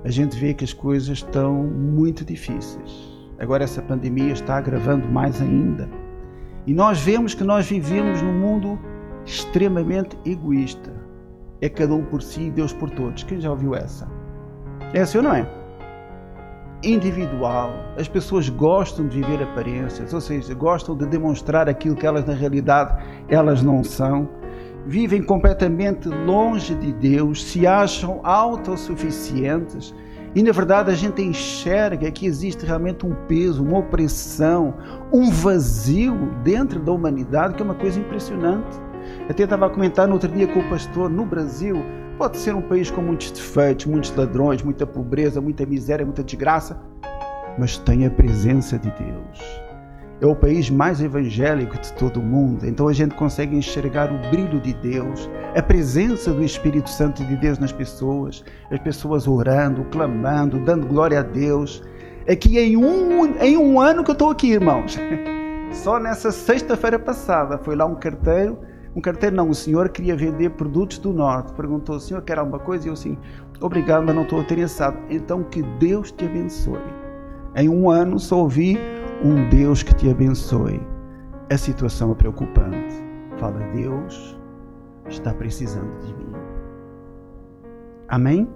A 0.03 0.09
gente 0.09 0.37
vê 0.37 0.53
que 0.53 0.63
as 0.63 0.73
coisas 0.73 1.09
estão 1.09 1.53
muito 1.55 2.23
difíceis. 2.23 3.09
Agora 3.37 3.63
essa 3.63 3.81
pandemia 3.81 4.33
está 4.33 4.57
agravando 4.57 5.07
mais 5.07 5.41
ainda. 5.41 5.89
E 6.65 6.73
nós 6.73 7.01
vemos 7.01 7.33
que 7.33 7.43
nós 7.43 7.67
vivemos 7.67 8.21
num 8.21 8.33
mundo 8.33 8.79
extremamente 9.25 10.17
egoísta. 10.25 10.93
É 11.61 11.67
cada 11.67 11.93
um 11.93 12.03
por 12.05 12.21
si 12.21 12.43
e 12.43 12.51
Deus 12.51 12.73
por 12.73 12.89
todos. 12.89 13.23
Quem 13.23 13.41
já 13.41 13.51
ouviu 13.51 13.75
essa? 13.75 14.09
É 14.93 15.01
assim 15.01 15.17
ou 15.17 15.23
não 15.23 15.33
é? 15.33 15.58
Individual. 16.81 17.73
As 17.97 18.07
pessoas 18.07 18.47
gostam 18.47 19.07
de 19.07 19.21
viver 19.21 19.43
aparências, 19.43 20.13
ou 20.13 20.21
seja, 20.21 20.53
gostam 20.53 20.95
de 20.95 21.05
demonstrar 21.05 21.67
aquilo 21.67 21.95
que 21.95 22.05
elas 22.05 22.25
na 22.25 22.33
realidade 22.33 23.03
elas 23.27 23.61
não 23.61 23.83
são. 23.83 24.29
Vivem 24.85 25.21
completamente 25.21 26.07
longe 26.07 26.73
de 26.73 26.93
Deus, 26.93 27.43
se 27.43 27.67
acham 27.67 28.21
autossuficientes 28.23 29.93
e 30.35 30.43
na 30.43 30.51
verdade 30.51 30.91
a 30.91 30.95
gente 30.95 31.21
enxerga 31.21 32.09
que 32.11 32.25
existe 32.25 32.65
realmente 32.65 33.05
um 33.05 33.13
peso, 33.27 33.63
uma 33.63 33.79
opressão, 33.79 34.75
um 35.11 35.29
vazio 35.31 36.15
dentro 36.43 36.79
da 36.79 36.91
humanidade 36.91 37.55
que 37.55 37.61
é 37.61 37.65
uma 37.65 37.75
coisa 37.75 37.99
impressionante. 37.99 38.79
Até 39.27 39.43
estava 39.43 39.65
a 39.65 39.69
comentar 39.69 40.07
no 40.07 40.13
outro 40.13 40.31
dia 40.31 40.47
com 40.47 40.59
o 40.59 40.69
pastor, 40.69 41.09
no 41.09 41.25
Brasil 41.25 41.83
pode 42.19 42.37
ser 42.37 42.53
um 42.53 42.61
país 42.61 42.91
com 42.91 43.01
muitos 43.01 43.31
defeitos, 43.31 43.87
muitos 43.87 44.15
ladrões, 44.15 44.61
muita 44.61 44.85
pobreza, 44.85 45.41
muita 45.41 45.65
miséria, 45.65 46.05
muita 46.05 46.21
desgraça, 46.21 46.79
mas 47.57 47.77
tem 47.77 48.05
a 48.05 48.11
presença 48.11 48.77
de 48.77 48.91
Deus 48.91 49.69
é 50.21 50.25
o 50.25 50.35
país 50.35 50.69
mais 50.69 51.01
evangélico 51.01 51.79
de 51.79 51.93
todo 51.93 52.19
o 52.19 52.23
mundo, 52.23 52.65
então 52.67 52.87
a 52.87 52.93
gente 52.93 53.15
consegue 53.15 53.55
enxergar 53.55 54.11
o 54.11 54.17
brilho 54.29 54.59
de 54.59 54.73
Deus, 54.73 55.29
a 55.55 55.61
presença 55.61 56.33
do 56.33 56.43
Espírito 56.43 56.89
Santo 56.89 57.23
de 57.23 57.37
Deus 57.37 57.57
nas 57.57 57.71
pessoas, 57.71 58.43
as 58.69 58.79
pessoas 58.79 59.27
orando, 59.27 59.85
clamando, 59.85 60.59
dando 60.59 60.85
glória 60.87 61.19
a 61.19 61.23
Deus. 61.23 61.81
É 62.25 62.35
que 62.35 62.59
em 62.59 62.75
um, 62.75 63.37
em 63.41 63.57
um 63.57 63.79
ano 63.79 64.03
que 64.03 64.11
eu 64.11 64.13
estou 64.13 64.29
aqui, 64.29 64.51
irmãos, 64.51 64.99
só 65.71 65.99
nessa 65.99 66.31
sexta-feira 66.31 66.99
passada, 66.99 67.57
foi 67.57 67.75
lá 67.75 67.85
um 67.85 67.95
carteiro, 67.95 68.59
um 68.95 69.01
carteiro 69.01 69.35
não, 69.35 69.49
o 69.49 69.55
senhor 69.55 69.89
queria 69.89 70.15
vender 70.15 70.49
produtos 70.51 70.97
do 70.97 71.13
Norte, 71.13 71.53
perguntou, 71.53 71.95
o 71.95 71.99
senhor 71.99 72.21
quer 72.21 72.39
alguma 72.39 72.59
coisa? 72.59 72.87
E 72.87 72.89
eu 72.89 72.93
assim, 72.93 73.17
obrigado, 73.61 74.03
mas 74.05 74.15
não 74.15 74.23
estou 74.23 74.41
interessado. 74.41 74.97
Então 75.09 75.43
que 75.43 75.61
Deus 75.61 76.11
te 76.11 76.25
abençoe. 76.25 76.79
Em 77.55 77.69
um 77.69 77.89
ano 77.89 78.19
só 78.19 78.39
ouvi 78.39 78.77
um 79.23 79.47
Deus 79.49 79.83
que 79.83 79.93
te 79.93 80.09
abençoe. 80.09 80.81
A 81.51 81.57
situação 81.57 82.11
é 82.11 82.15
preocupante. 82.15 82.95
Fala, 83.37 83.59
Deus 83.73 84.37
está 85.07 85.33
precisando 85.33 85.97
de 86.05 86.13
mim. 86.13 86.33
Amém? 88.07 88.47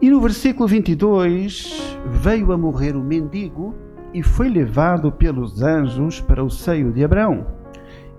E 0.00 0.10
no 0.10 0.20
versículo 0.20 0.68
22, 0.68 1.98
veio 2.06 2.52
a 2.52 2.58
morrer 2.58 2.96
o 2.96 3.02
mendigo 3.02 3.74
e 4.14 4.22
foi 4.22 4.48
levado 4.48 5.10
pelos 5.10 5.62
anjos 5.62 6.20
para 6.20 6.42
o 6.42 6.48
seio 6.48 6.92
de 6.92 7.04
Abraão. 7.04 7.57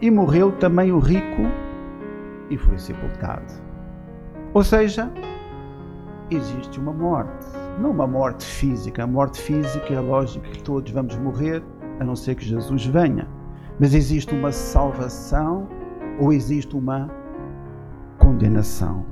E 0.02 0.10
morreu 0.10 0.52
também 0.54 0.92
o 0.92 1.00
rico 1.00 1.44
e 2.50 2.58
foi 2.58 2.78
sepultado. 2.78 3.54
Ou 4.54 4.64
seja, 4.64 5.12
existe 6.32 6.80
uma 6.80 6.94
morte. 6.94 7.46
Não 7.80 7.92
uma 7.92 8.08
morte 8.08 8.46
física. 8.46 9.04
A 9.04 9.08
morte 9.08 9.42
física 9.42 9.94
é 9.94 10.00
lógico 10.00 10.46
que 10.46 10.64
todos 10.64 10.92
vamos 10.92 11.18
morrer, 11.18 11.62
a 12.00 12.04
não 12.04 12.16
ser 12.16 12.36
que 12.36 12.46
Jesus 12.46 12.86
venha. 12.86 13.28
Mas 13.80 13.94
existe 13.94 14.34
uma 14.34 14.52
salvação 14.52 15.68
ou 16.20 16.32
existe 16.32 16.76
uma 16.76 17.10
condenação. 18.18 19.06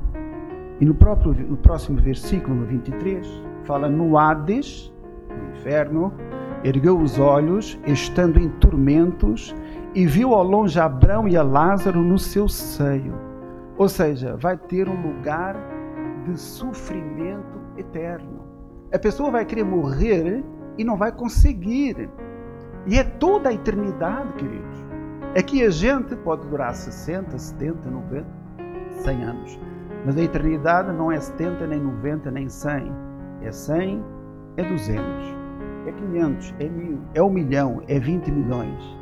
E 0.79 0.86
no, 0.86 0.94
próprio, 0.94 1.34
no 1.34 1.58
próximo 1.58 1.98
versículo, 2.00 2.56
no 2.56 2.65
23, 2.65 3.27
fala 3.63 3.89
no 3.89 4.17
Hades, 4.17 4.94
no 5.29 5.51
inferno, 5.51 6.13
ergueu 6.64 6.98
os 6.98 7.20
olhos, 7.20 7.80
estando 7.86 8.40
em 8.40 8.50
tormentos, 8.50 9.56
e 9.94 10.06
viu 10.06 10.34
ao 10.34 10.44
longe 10.44 10.80
Abraão 10.80 11.28
e 11.28 11.38
a 11.38 11.44
Lázaro 11.44 12.02
no 12.02 12.18
seu 12.20 12.48
seio. 12.48 13.14
Ou 13.78 13.88
seja, 13.88 14.36
vai 14.38 14.58
ter 14.58 14.90
um 14.90 15.02
lugar 15.02 15.56
de 16.26 16.40
sofrimento 16.40 17.60
eterno. 17.78 18.42
A 18.94 19.00
pessoa 19.00 19.32
vai 19.32 19.46
querer 19.46 19.64
morrer 19.64 20.44
e 20.78 20.84
não 20.84 20.98
vai 20.98 21.12
conseguir. 21.12 22.10
E 22.86 22.98
é 22.98 23.04
toda 23.04 23.50
a 23.50 23.54
eternidade, 23.54 24.34
queridos. 24.34 24.86
É 25.36 25.42
que 25.42 25.64
a 25.64 25.70
gente 25.70 26.16
pode 26.18 26.48
durar 26.48 26.74
60, 26.74 27.38
70, 27.38 27.90
90, 27.90 28.26
100 29.04 29.24
anos. 29.24 29.60
Mas 30.06 30.18
a 30.18 30.22
eternidade 30.22 30.92
não 30.94 31.12
é 31.12 31.20
70, 31.20 31.68
nem 31.68 31.80
90, 31.80 32.32
nem 32.32 32.50
100. 32.50 32.92
É 33.42 33.52
100, 33.52 34.04
é 34.58 34.64
200, 34.64 35.37
é 35.88 35.91
500, 35.91 36.56
é 36.60 36.70
mil, 36.70 37.00
é 37.13 37.24
um 37.24 37.29
milhão, 37.29 37.82
é 37.88 37.98
20 37.98 38.29
milhões. 38.32 38.98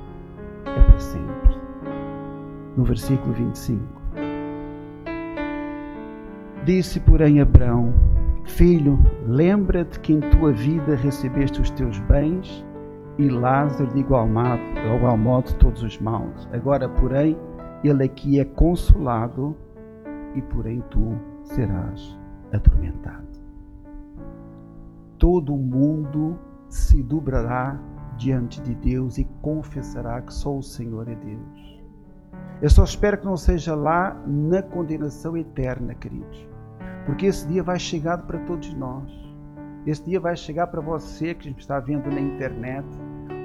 É 0.66 0.82
para 0.84 1.00
sempre. 1.00 1.58
No 2.78 2.84
versículo 2.84 3.34
25. 3.34 3.82
Disse, 6.64 7.00
porém, 7.00 7.42
Abraão: 7.42 7.94
Filho, 8.46 9.00
lembra-te 9.26 10.00
que 10.00 10.14
em 10.14 10.20
tua 10.20 10.52
vida 10.52 10.96
recebeste 10.96 11.62
os 11.62 11.70
teus 11.72 11.98
bens 12.00 12.66
e 13.18 13.30
Lázaro 13.30 13.92
de 13.94 14.00
igual 14.00 14.28
modo, 14.28 14.62
de 14.74 14.96
igual 14.96 15.18
modo 15.18 15.54
todos 15.56 15.82
os 15.82 16.00
maus. 16.00 16.48
Agora, 16.52 16.88
porém, 16.90 17.38
ele 17.84 18.04
aqui 18.04 18.40
é 18.40 18.46
consolado 18.46 19.56
e, 20.36 20.42
porém, 20.42 20.84
tu 20.90 21.18
serás 21.44 22.18
atormentado. 22.52 23.26
Todo 25.18 25.54
o 25.54 25.58
mundo 25.58 26.38
se 26.70 27.02
dobrará 27.04 27.80
diante 28.18 28.62
de 28.62 28.74
Deus 28.76 29.18
e 29.18 29.26
confessará 29.42 30.22
que 30.22 30.34
só 30.34 30.58
o 30.58 30.64
Senhor 30.64 31.08
é 31.08 31.16
Deus. 31.16 31.84
Eu 32.62 32.70
só 32.70 32.84
espero 32.84 33.18
que 33.18 33.26
não 33.26 33.38
seja 33.38 33.76
lá 33.76 34.16
na 34.26 34.62
condenação 34.62 35.36
eterna, 35.36 35.94
queridos. 35.94 36.48
Porque 37.06 37.26
esse 37.26 37.48
dia 37.48 37.62
vai 37.62 37.78
chegar 37.78 38.20
para 38.20 38.40
todos 38.40 38.74
nós. 38.74 39.12
Esse 39.86 40.04
dia 40.04 40.20
vai 40.20 40.36
chegar 40.36 40.68
para 40.68 40.82
você 40.82 41.34
que 41.34 41.50
está 41.50 41.80
vendo 41.80 42.10
na 42.10 42.20
internet. 42.20 42.88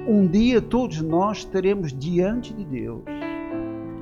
Um 0.07 0.25
dia 0.25 0.61
todos 0.61 1.01
nós 1.01 1.39
estaremos 1.39 1.93
diante 1.93 2.53
de 2.53 2.65
Deus. 2.65 3.03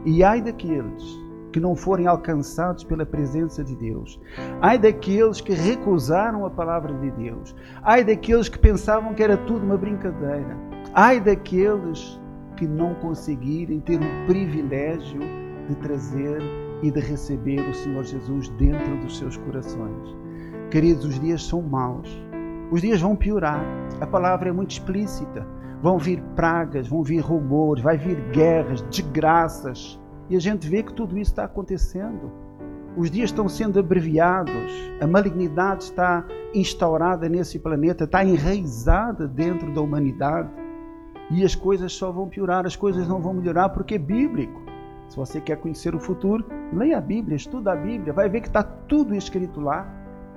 E 0.05 0.23
ai 0.23 0.41
daqueles 0.41 1.28
que 1.51 1.59
não 1.59 1.75
forem 1.75 2.07
alcançados 2.07 2.83
pela 2.83 3.05
presença 3.05 3.63
de 3.63 3.75
Deus. 3.75 4.19
Ai 4.61 4.77
daqueles 4.77 5.41
que 5.41 5.53
recusaram 5.53 6.45
a 6.45 6.49
palavra 6.49 6.93
de 6.93 7.11
Deus. 7.11 7.55
Ai 7.81 8.03
daqueles 8.03 8.49
que 8.49 8.59
pensavam 8.59 9.13
que 9.13 9.23
era 9.23 9.37
tudo 9.37 9.65
uma 9.65 9.77
brincadeira. 9.77 10.55
Ai 10.93 11.19
daqueles 11.19 12.19
que 12.55 12.67
não 12.67 12.93
conseguirem 12.95 13.79
ter 13.79 13.99
o 13.99 14.25
privilégio 14.27 15.21
de 15.67 15.75
trazer 15.75 16.41
e 16.81 16.91
de 16.91 16.99
receber 16.99 17.61
o 17.61 17.73
Senhor 17.73 18.03
Jesus 18.03 18.49
dentro 18.49 18.97
dos 18.97 19.17
seus 19.17 19.37
corações. 19.37 20.15
Queridos, 20.69 21.05
os 21.05 21.19
dias 21.19 21.43
são 21.43 21.61
maus. 21.61 22.09
Os 22.71 22.81
dias 22.81 23.01
vão 23.01 23.15
piorar. 23.15 23.63
A 23.99 24.05
palavra 24.05 24.49
é 24.49 24.51
muito 24.51 24.71
explícita. 24.71 25.45
Vão 25.81 25.97
vir 25.97 26.21
pragas, 26.35 26.87
vão 26.87 27.01
vir 27.01 27.19
rumores, 27.19 27.83
vai 27.83 27.97
vir 27.97 28.19
guerras, 28.31 28.81
desgraças. 28.89 29.99
E 30.29 30.35
a 30.35 30.39
gente 30.39 30.69
vê 30.69 30.83
que 30.83 30.93
tudo 30.93 31.17
isso 31.17 31.31
está 31.31 31.45
acontecendo. 31.45 32.31
Os 32.95 33.09
dias 33.09 33.29
estão 33.29 33.49
sendo 33.49 33.79
abreviados. 33.79 34.71
A 35.01 35.07
malignidade 35.07 35.83
está 35.83 36.25
instaurada 36.53 37.27
nesse 37.27 37.57
planeta, 37.57 38.03
está 38.03 38.23
enraizada 38.23 39.27
dentro 39.27 39.73
da 39.73 39.81
humanidade. 39.81 40.49
E 41.31 41.43
as 41.43 41.55
coisas 41.55 41.93
só 41.93 42.11
vão 42.11 42.27
piorar, 42.27 42.65
as 42.65 42.75
coisas 42.75 43.07
não 43.07 43.21
vão 43.21 43.33
melhorar 43.33 43.69
porque 43.69 43.95
é 43.95 43.99
bíblico. 43.99 44.61
Se 45.07 45.17
você 45.17 45.41
quer 45.41 45.57
conhecer 45.57 45.95
o 45.95 45.99
futuro, 45.99 46.45
leia 46.71 46.97
a 46.97 47.01
Bíblia, 47.01 47.35
estuda 47.35 47.73
a 47.73 47.75
Bíblia, 47.75 48.13
vai 48.13 48.29
ver 48.29 48.41
que 48.41 48.47
está 48.47 48.61
tudo 48.61 49.15
escrito 49.15 49.59
lá 49.59 49.87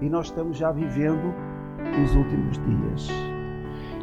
e 0.00 0.08
nós 0.08 0.26
estamos 0.26 0.56
já 0.56 0.72
vivendo 0.72 1.34
os 2.02 2.14
últimos 2.14 2.58
dias. 2.58 3.08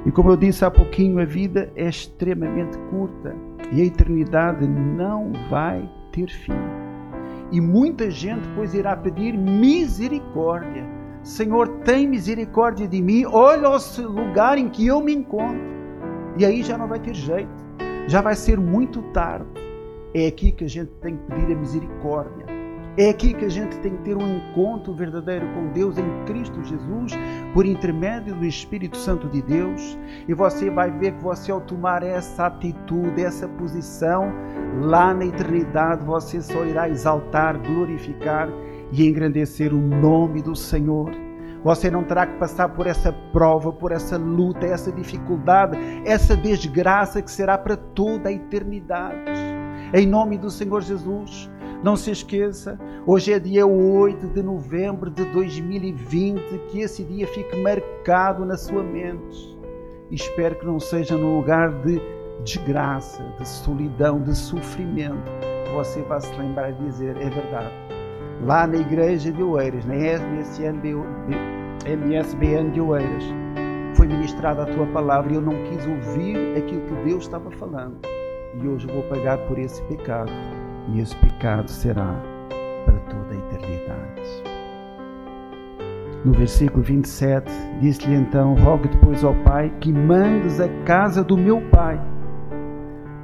E 0.05 0.11
como 0.11 0.29
eu 0.31 0.37
disse 0.37 0.63
há 0.63 0.71
pouquinho, 0.71 1.19
a 1.19 1.25
vida 1.25 1.71
é 1.75 1.89
extremamente 1.89 2.77
curta 2.89 3.35
e 3.71 3.81
a 3.81 3.85
eternidade 3.85 4.67
não 4.67 5.31
vai 5.49 5.89
ter 6.11 6.27
fim. 6.27 6.53
E 7.51 7.59
muita 7.59 8.09
gente 8.09 8.47
depois 8.47 8.73
irá 8.73 8.95
pedir 8.95 9.37
misericórdia. 9.37 10.85
Senhor, 11.23 11.67
tem 11.83 12.07
misericórdia 12.07 12.87
de 12.87 13.01
mim, 13.01 13.25
olha 13.25 13.69
o 13.69 14.01
lugar 14.07 14.57
em 14.57 14.69
que 14.69 14.87
eu 14.87 15.01
me 15.01 15.13
encontro. 15.13 15.59
E 16.37 16.45
aí 16.45 16.63
já 16.63 16.77
não 16.77 16.87
vai 16.87 16.99
ter 16.99 17.13
jeito, 17.13 17.49
já 18.07 18.21
vai 18.21 18.35
ser 18.35 18.59
muito 18.59 19.01
tarde. 19.11 19.47
É 20.13 20.27
aqui 20.27 20.51
que 20.51 20.63
a 20.63 20.69
gente 20.69 20.91
tem 21.01 21.17
que 21.17 21.23
pedir 21.23 21.53
a 21.53 21.55
misericórdia. 21.55 22.45
É 22.97 23.09
aqui 23.09 23.33
que 23.33 23.45
a 23.45 23.49
gente 23.49 23.77
tem 23.79 23.95
que 23.95 24.03
ter 24.03 24.17
um 24.17 24.37
encontro 24.37 24.93
verdadeiro 24.93 25.47
com 25.53 25.67
Deus 25.71 25.97
em 25.97 26.25
Cristo 26.25 26.63
Jesus, 26.63 27.13
por 27.53 27.65
intermédio 27.65 28.35
do 28.35 28.45
Espírito 28.45 28.97
Santo 28.97 29.27
de 29.27 29.41
Deus. 29.41 29.97
E 30.27 30.33
você 30.33 30.69
vai 30.69 30.91
ver 30.91 31.13
que 31.13 31.23
você, 31.23 31.51
ao 31.51 31.61
tomar 31.61 32.03
essa 32.03 32.47
atitude, 32.47 33.23
essa 33.23 33.47
posição, 33.47 34.31
lá 34.81 35.13
na 35.13 35.25
eternidade, 35.25 36.03
você 36.05 36.41
só 36.41 36.65
irá 36.65 36.89
exaltar, 36.89 37.57
glorificar 37.59 38.49
e 38.91 39.07
engrandecer 39.07 39.73
o 39.73 39.77
nome 39.77 40.41
do 40.41 40.55
Senhor. 40.55 41.11
Você 41.63 41.91
não 41.91 42.03
terá 42.03 42.25
que 42.25 42.37
passar 42.37 42.69
por 42.69 42.87
essa 42.87 43.11
prova, 43.33 43.71
por 43.71 43.91
essa 43.91 44.17
luta, 44.17 44.65
essa 44.65 44.91
dificuldade, 44.91 45.77
essa 46.05 46.35
desgraça 46.35 47.21
que 47.21 47.29
será 47.29 47.57
para 47.57 47.75
toda 47.75 48.29
a 48.29 48.31
eternidade. 48.31 49.31
Em 49.93 50.07
nome 50.07 50.37
do 50.37 50.49
Senhor 50.49 50.81
Jesus, 50.81 51.49
não 51.83 51.95
se 51.95 52.11
esqueça, 52.11 52.77
hoje 53.07 53.31
é 53.31 53.39
dia 53.39 53.65
8 53.65 54.27
de 54.27 54.43
novembro 54.43 55.09
de 55.09 55.23
2020, 55.25 56.41
que 56.69 56.81
esse 56.81 57.05
dia 57.05 57.25
fique 57.27 57.55
marcado 57.57 58.45
na 58.45 58.57
sua 58.57 58.83
mente. 58.83 59.57
E 60.11 60.15
espero 60.15 60.55
que 60.55 60.65
não 60.65 60.79
seja 60.79 61.15
num 61.15 61.37
lugar 61.37 61.71
de 61.83 62.01
desgraça, 62.43 63.23
de 63.37 63.47
solidão, 63.47 64.21
de 64.21 64.35
sofrimento, 64.35 65.31
você 65.73 66.01
vá 66.01 66.19
se 66.19 66.35
lembrar 66.35 66.71
de 66.73 66.83
dizer, 66.83 67.15
é 67.15 67.29
verdade. 67.29 67.73
Lá 68.45 68.67
na 68.67 68.77
igreja 68.77 69.31
de 69.31 69.41
Oeiras, 69.41 69.85
na 69.85 69.95
MSBN 69.95 70.81
de 72.71 72.81
Oeiras, 72.81 73.23
foi 73.95 74.07
ministrada 74.07 74.63
a 74.63 74.65
tua 74.65 74.85
palavra 74.87 75.31
e 75.31 75.35
eu 75.35 75.41
não 75.41 75.53
quis 75.63 75.85
ouvir 75.85 76.57
aquilo 76.57 76.81
que 76.81 77.03
Deus 77.05 77.23
estava 77.23 77.49
falando. 77.51 77.99
E 78.61 78.67
hoje 78.67 78.87
vou 78.87 79.03
pagar 79.03 79.37
por 79.47 79.57
esse 79.57 79.81
pecado 79.83 80.31
e 80.87 80.99
esse 80.99 81.15
pecado 81.17 81.69
será 81.69 82.15
para 82.85 82.99
toda 83.01 83.33
a 83.33 83.37
eternidade. 83.37 84.59
No 86.25 86.33
versículo 86.33 86.83
27, 86.83 87.49
disse-lhe 87.79 88.15
então: 88.15 88.53
Rogue 88.55 88.89
depois 88.89 89.23
ao 89.23 89.33
Pai 89.35 89.71
que 89.79 89.91
mandes 89.93 90.59
a 90.59 90.67
casa 90.83 91.23
do 91.23 91.37
meu 91.37 91.61
Pai. 91.69 91.99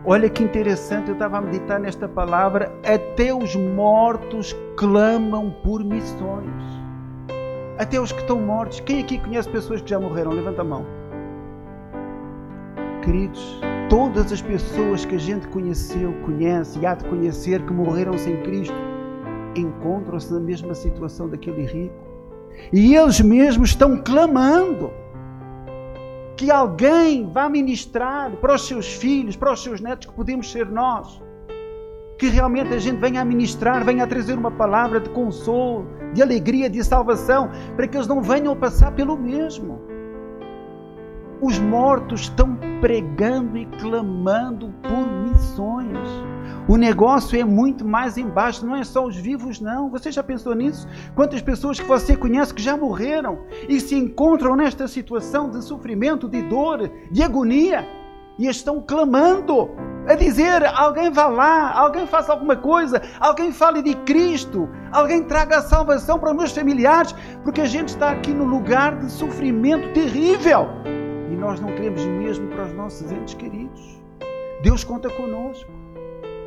Olha 0.05 0.29
que 0.29 0.43
interessante, 0.43 1.09
eu 1.09 1.13
estava 1.13 1.39
a 1.39 1.41
meditar 1.41 1.79
nesta 1.79 2.07
palavra. 2.07 2.71
Até 2.85 3.33
os 3.33 3.55
mortos 3.55 4.55
clamam 4.77 5.49
por 5.63 5.83
missões. 5.83 6.63
Até 7.77 7.99
os 7.99 8.11
que 8.11 8.21
estão 8.21 8.39
mortos. 8.39 8.79
Quem 8.79 9.01
aqui 9.01 9.17
conhece 9.17 9.49
pessoas 9.49 9.81
que 9.81 9.89
já 9.89 9.99
morreram? 9.99 10.31
Levanta 10.31 10.61
a 10.61 10.65
mão. 10.65 10.85
Queridos, 13.03 13.59
todas 13.95 14.29
as 14.29 14.41
pessoas 14.41 15.05
que 15.05 15.15
a 15.15 15.17
gente 15.17 15.47
conheceu, 15.47 16.11
conhece 16.25 16.77
e 16.79 16.85
há 16.85 16.95
de 16.95 17.05
conhecer 17.05 17.65
que 17.65 17.71
morreram 17.71 18.17
sem 18.17 18.35
Cristo, 18.41 18.75
encontram-se 19.55 20.33
na 20.33 20.39
mesma 20.41 20.75
situação 20.75 21.29
daquele 21.29 21.65
rico. 21.65 21.95
E 22.73 22.93
eles 22.93 23.21
mesmos 23.21 23.69
estão 23.69 23.97
clamando 24.03 24.91
que 26.35 26.51
alguém 26.51 27.25
vá 27.31 27.47
ministrar 27.47 28.31
para 28.31 28.55
os 28.55 28.67
seus 28.67 28.85
filhos, 28.85 29.37
para 29.37 29.53
os 29.53 29.63
seus 29.63 29.79
netos, 29.79 30.07
que 30.07 30.13
podemos 30.13 30.51
ser 30.51 30.67
nós. 30.69 31.21
Que 32.19 32.27
realmente 32.27 32.73
a 32.73 32.79
gente 32.79 32.99
venha 32.99 33.21
a 33.21 33.25
ministrar, 33.25 33.85
venha 33.85 34.03
a 34.03 34.07
trazer 34.07 34.37
uma 34.37 34.51
palavra 34.51 34.99
de 34.99 35.09
consolo, 35.11 35.87
de 36.13 36.21
alegria, 36.21 36.69
de 36.69 36.83
salvação, 36.83 37.49
para 37.77 37.87
que 37.87 37.95
eles 37.95 38.07
não 38.07 38.21
venham 38.21 38.51
a 38.51 38.55
passar 38.57 38.91
pelo 38.91 39.15
mesmo. 39.15 39.94
Os 41.41 41.59
mortos 41.59 42.21
estão 42.21 42.57
pregando 42.79 43.57
e 43.57 43.65
clamando 43.65 44.73
por 44.81 45.05
missões. 45.05 45.97
O 46.67 46.77
negócio 46.77 47.39
é 47.39 47.43
muito 47.43 47.85
mais 47.85 48.17
embaixo, 48.17 48.65
não 48.65 48.75
é 48.75 48.83
só 48.83 49.05
os 49.05 49.15
vivos, 49.15 49.59
não. 49.59 49.89
Você 49.89 50.11
já 50.11 50.23
pensou 50.23 50.55
nisso? 50.55 50.87
Quantas 51.13 51.41
pessoas 51.41 51.79
que 51.79 51.85
você 51.85 52.15
conhece 52.15 52.53
que 52.53 52.61
já 52.61 52.75
morreram 52.77 53.39
e 53.67 53.79
se 53.79 53.95
encontram 53.95 54.55
nesta 54.55 54.87
situação 54.87 55.49
de 55.49 55.63
sofrimento, 55.63 56.27
de 56.27 56.41
dor, 56.41 56.89
de 57.11 57.21
agonia 57.21 57.85
e 58.39 58.47
estão 58.47 58.81
clamando 58.81 59.69
a 60.07 60.15
dizer: 60.15 60.65
alguém 60.65 61.11
vá 61.11 61.27
lá, 61.27 61.71
alguém 61.77 62.07
faça 62.07 62.31
alguma 62.31 62.55
coisa, 62.55 63.01
alguém 63.19 63.51
fale 63.51 63.81
de 63.81 63.93
Cristo, 63.97 64.69
alguém 64.91 65.23
traga 65.23 65.57
a 65.57 65.61
salvação 65.61 66.17
para 66.17 66.31
os 66.31 66.37
meus 66.37 66.51
familiares, 66.51 67.13
porque 67.43 67.61
a 67.61 67.67
gente 67.67 67.89
está 67.89 68.11
aqui 68.11 68.33
no 68.33 68.45
lugar 68.45 68.97
de 68.97 69.11
sofrimento 69.11 69.93
terrível 69.93 70.94
e 71.35 71.37
nós 71.37 71.59
não 71.59 71.69
queremos 71.75 72.05
mesmo 72.05 72.47
para 72.47 72.63
os 72.63 72.73
nossos 72.73 73.11
entes 73.11 73.33
queridos. 73.33 74.01
Deus 74.63 74.83
conta 74.83 75.09
conosco. 75.09 75.69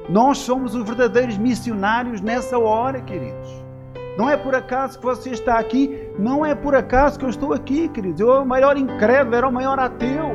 Nós 0.08 0.38
somos 0.38 0.74
os 0.74 0.82
verdadeiros 0.82 1.36
missionários 1.36 2.22
nessa 2.22 2.58
hora, 2.58 3.00
queridos. 3.02 3.62
Não 4.16 4.30
é 4.30 4.36
por 4.36 4.54
acaso 4.54 4.98
que 4.98 5.04
você 5.04 5.30
está 5.30 5.58
aqui, 5.58 6.10
não 6.18 6.44
é 6.44 6.54
por 6.54 6.74
acaso 6.74 7.18
que 7.18 7.24
eu 7.24 7.28
estou 7.28 7.52
aqui, 7.52 7.88
queridos. 7.88 8.18
Eu 8.18 8.32
era 8.32 8.42
o 8.42 8.46
maior 8.46 8.76
incrédulo, 8.78 9.36
era 9.36 9.46
o 9.46 9.52
maior 9.52 9.78
ateu. 9.78 10.30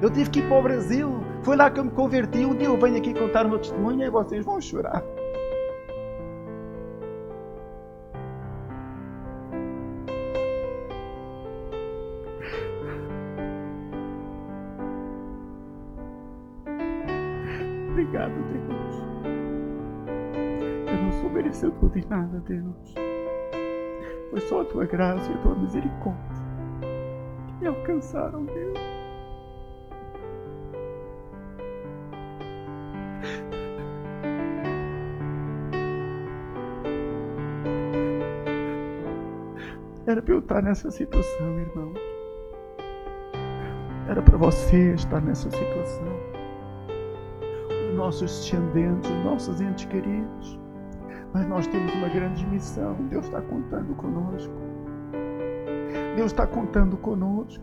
Eu 0.00 0.10
tive 0.10 0.30
que 0.30 0.38
ir 0.40 0.48
para 0.48 0.58
o 0.58 0.62
Brasil, 0.62 1.20
foi 1.42 1.54
lá 1.54 1.70
que 1.70 1.78
eu 1.78 1.84
me 1.84 1.90
converti. 1.90 2.46
Um 2.46 2.56
dia 2.56 2.68
eu 2.68 2.78
venho 2.78 2.96
aqui 2.96 3.12
contar 3.12 3.44
o 3.44 3.50
meu 3.50 3.58
testemunho 3.58 4.02
e 4.02 4.10
vocês 4.10 4.44
vão 4.44 4.60
chorar. 4.60 5.04
Obrigado, 18.08 18.32
Deus. 18.32 19.02
Eu 20.88 20.96
não 20.96 21.12
sou 21.20 21.28
merecedor 21.28 21.90
de 21.90 22.08
nada, 22.08 22.40
Deus. 22.40 22.94
Foi 24.30 24.40
só 24.40 24.62
a 24.62 24.64
tua 24.64 24.86
graça 24.86 25.30
e 25.30 25.34
a 25.34 25.38
tua 25.42 25.54
misericórdia 25.54 26.42
que 27.46 27.52
me 27.60 27.66
alcançaram, 27.66 28.46
Deus. 28.46 28.78
Era 40.06 40.22
para 40.22 40.32
eu 40.32 40.38
estar 40.38 40.62
nessa 40.62 40.90
situação, 40.90 41.60
irmão. 41.60 41.92
Era 44.08 44.22
para 44.22 44.38
você 44.38 44.94
estar 44.94 45.20
nessa 45.20 45.50
situação 45.50 46.17
nossos 48.08 48.40
descendentes, 48.40 49.10
os 49.10 49.24
nossos 49.24 49.60
entes 49.60 49.84
queridos. 49.84 50.58
Mas 51.34 51.46
nós 51.46 51.66
temos 51.66 51.92
uma 51.92 52.08
grande 52.08 52.46
missão. 52.46 52.94
Deus 53.10 53.26
está 53.26 53.42
contando 53.42 53.94
conosco. 53.96 54.54
Deus 56.16 56.32
está 56.32 56.46
contando 56.46 56.96
conosco 56.96 57.62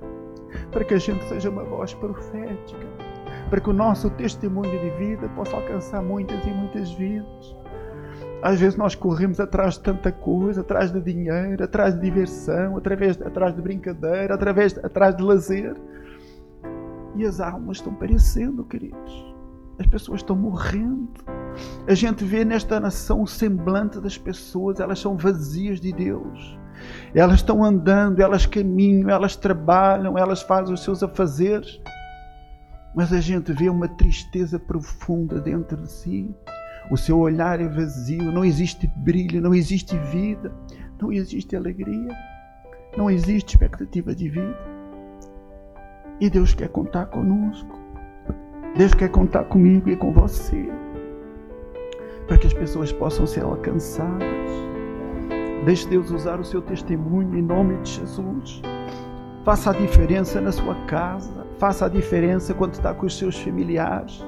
para 0.72 0.84
que 0.84 0.94
a 0.94 1.00
gente 1.00 1.28
seja 1.28 1.50
uma 1.50 1.64
voz 1.64 1.96
profética, 1.96 2.86
para 3.50 3.60
que 3.60 3.70
o 3.72 3.74
nosso 3.74 4.08
testemunho 4.12 4.70
de 4.70 4.90
vida 4.92 5.28
possa 5.30 5.56
alcançar 5.56 6.04
muitas 6.04 6.46
e 6.46 6.52
muitas 6.52 6.92
vidas. 6.92 7.56
Às 8.44 8.60
vezes 8.60 8.78
nós 8.78 8.94
corremos 8.94 9.40
atrás 9.40 9.74
de 9.74 9.80
tanta 9.82 10.12
coisa, 10.12 10.62
atrás 10.62 10.92
de 10.92 11.02
dinheiro, 11.02 11.64
atrás 11.64 11.96
de 11.96 12.02
diversão, 12.02 12.78
através, 12.78 13.20
atrás 13.20 13.56
de 13.56 13.62
brincadeira, 13.64 14.36
através, 14.36 14.78
atrás 14.78 15.18
de 15.18 15.24
lazer. 15.24 15.76
E 17.16 17.26
as 17.26 17.40
almas 17.40 17.78
estão 17.78 17.96
perecendo, 17.96 18.64
queridos. 18.64 19.35
As 19.78 19.86
pessoas 19.88 20.22
estão 20.22 20.36
morrendo. 20.36 21.14
A 21.88 21.94
gente 21.94 22.24
vê 22.24 22.46
nesta 22.46 22.80
nação 22.80 23.22
o 23.22 23.28
semblante 23.28 24.00
das 24.00 24.18
pessoas, 24.18 24.80
elas 24.80 25.00
são 25.00 25.18
vazias 25.18 25.80
de 25.80 25.92
Deus. 25.92 26.58
Elas 27.14 27.36
estão 27.36 27.64
andando, 27.64 28.22
elas 28.22 28.46
caminham, 28.46 29.10
elas 29.10 29.36
trabalham, 29.36 30.18
elas 30.18 30.42
fazem 30.42 30.74
os 30.74 30.84
seus 30.84 31.02
afazeres. 31.04 31.80
Mas 32.96 33.12
a 33.12 33.20
gente 33.20 33.52
vê 33.52 33.70
uma 33.70 33.88
tristeza 33.88 34.58
profunda 34.58 35.40
dentro 35.40 35.82
de 35.82 35.92
si. 35.92 36.34
O 36.90 36.98
seu 36.98 37.18
olhar 37.20 37.60
é 37.60 37.68
vazio, 37.68 38.32
não 38.32 38.46
existe 38.46 38.88
brilho, 38.98 39.42
não 39.42 39.54
existe 39.54 39.98
vida, 39.98 40.54
não 41.02 41.12
existe 41.12 41.56
alegria, 41.56 42.16
não 42.96 43.10
existe 43.10 43.56
expectativa 43.56 44.14
de 44.16 44.30
vida. 44.30 44.58
E 46.20 46.30
Deus 46.30 46.54
quer 46.54 46.70
contar 46.70 47.08
conosco. 47.08 47.85
Deus 48.76 48.94
quer 48.94 49.08
contar 49.08 49.46
comigo 49.46 49.90
e 49.90 49.96
com 49.96 50.12
você. 50.12 50.70
para 52.28 52.40
que 52.40 52.48
as 52.48 52.54
pessoas 52.54 52.92
possam 52.92 53.26
ser 53.26 53.44
alcançadas. 53.44 54.50
Deixe 55.64 55.88
Deus 55.88 56.12
usar 56.12 56.40
o 56.40 56.44
seu 56.44 56.62
testemunho 56.62 57.38
em 57.38 57.42
nome 57.42 57.78
de 57.84 57.92
Jesus. 57.92 58.62
Faça 59.46 59.70
a 59.70 59.74
diferença 59.74 60.42
na 60.42 60.52
sua 60.52 60.76
casa, 60.88 61.46
faça 61.60 61.86
a 61.86 61.90
diferença 61.90 62.54
quando 62.54 62.74
está 62.74 62.94
com 62.96 63.06
os 63.06 63.16
seus 63.16 63.38
familiares, 63.38 64.26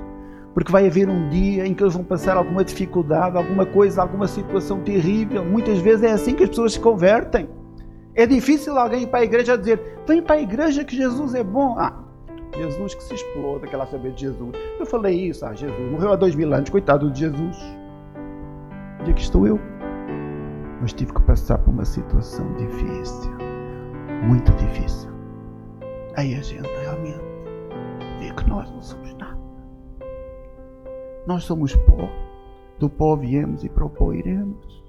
porque 0.54 0.72
vai 0.72 0.86
haver 0.86 1.10
um 1.10 1.28
dia 1.28 1.66
em 1.66 1.74
que 1.74 1.84
eles 1.84 1.96
vão 1.96 2.04
passar 2.04 2.38
alguma 2.38 2.64
dificuldade, 2.64 3.36
alguma 3.36 3.66
coisa, 3.66 4.02
alguma 4.02 4.28
situação 4.28 4.80
terrível. 4.82 5.44
Muitas 5.44 5.80
vezes 5.80 6.04
é 6.04 6.12
assim 6.12 6.36
que 6.36 6.44
as 6.44 6.50
pessoas 6.50 6.74
se 6.74 6.80
convertem. 6.80 7.50
É 8.14 8.26
difícil 8.26 8.78
alguém 8.78 9.04
ir 9.04 9.08
para 9.08 9.20
a 9.20 9.24
igreja 9.24 9.58
dizer: 9.58 10.00
vem 10.08 10.22
para 10.22 10.36
a 10.36 10.42
igreja 10.42 10.86
que 10.86 10.96
Jesus 10.96 11.34
é 11.34 11.44
bom. 11.44 11.76
Ah, 11.80 12.07
Jesus 12.58 12.96
que 12.96 13.04
se 13.04 13.14
exploda, 13.14 13.66
aquela 13.66 13.86
saber 13.86 14.12
de 14.12 14.22
Jesus. 14.22 14.52
Eu 14.80 14.86
falei 14.86 15.30
isso, 15.30 15.46
ah, 15.46 15.54
Jesus 15.54 15.92
morreu 15.92 16.14
há 16.14 16.16
dois 16.16 16.36
mil 16.36 16.54
anos, 16.54 16.70
coitado 16.70 17.10
de 17.12 17.20
Jesus. 17.22 17.58
Onde 19.02 19.12
é 19.12 19.14
que 19.14 19.22
estou 19.22 19.48
eu? 19.48 19.60
Mas 20.82 20.94
tive 20.94 21.14
que 21.14 21.22
passar 21.22 21.58
por 21.60 21.72
uma 21.72 21.86
situação 21.86 22.52
difícil, 22.56 23.32
muito 24.24 24.52
difícil. 24.54 25.10
Aí 26.16 26.36
a 26.36 26.42
gente 26.42 26.68
realmente 26.82 27.22
vê 28.20 28.34
que 28.34 28.50
nós 28.50 28.70
não 28.72 28.82
somos 28.82 29.14
nada. 29.16 29.38
Nós 31.26 31.44
somos 31.44 31.76
pó. 31.76 32.10
Do 32.80 32.90
pó 32.90 33.16
viemos 33.16 33.64
e 33.64 33.70
para 33.70 33.86
o 33.86 33.90
pó 33.90 34.14
iremos. 34.14 34.84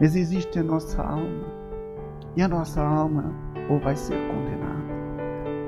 Mas 0.00 0.16
existe 0.16 0.58
a 0.58 0.62
nossa 0.62 1.02
alma. 1.02 1.46
E 2.36 2.42
a 2.42 2.48
nossa 2.48 2.82
alma 2.82 3.32
ou 3.70 3.78
vai 3.78 3.94
ser 3.94 4.16
condenada 4.28 4.73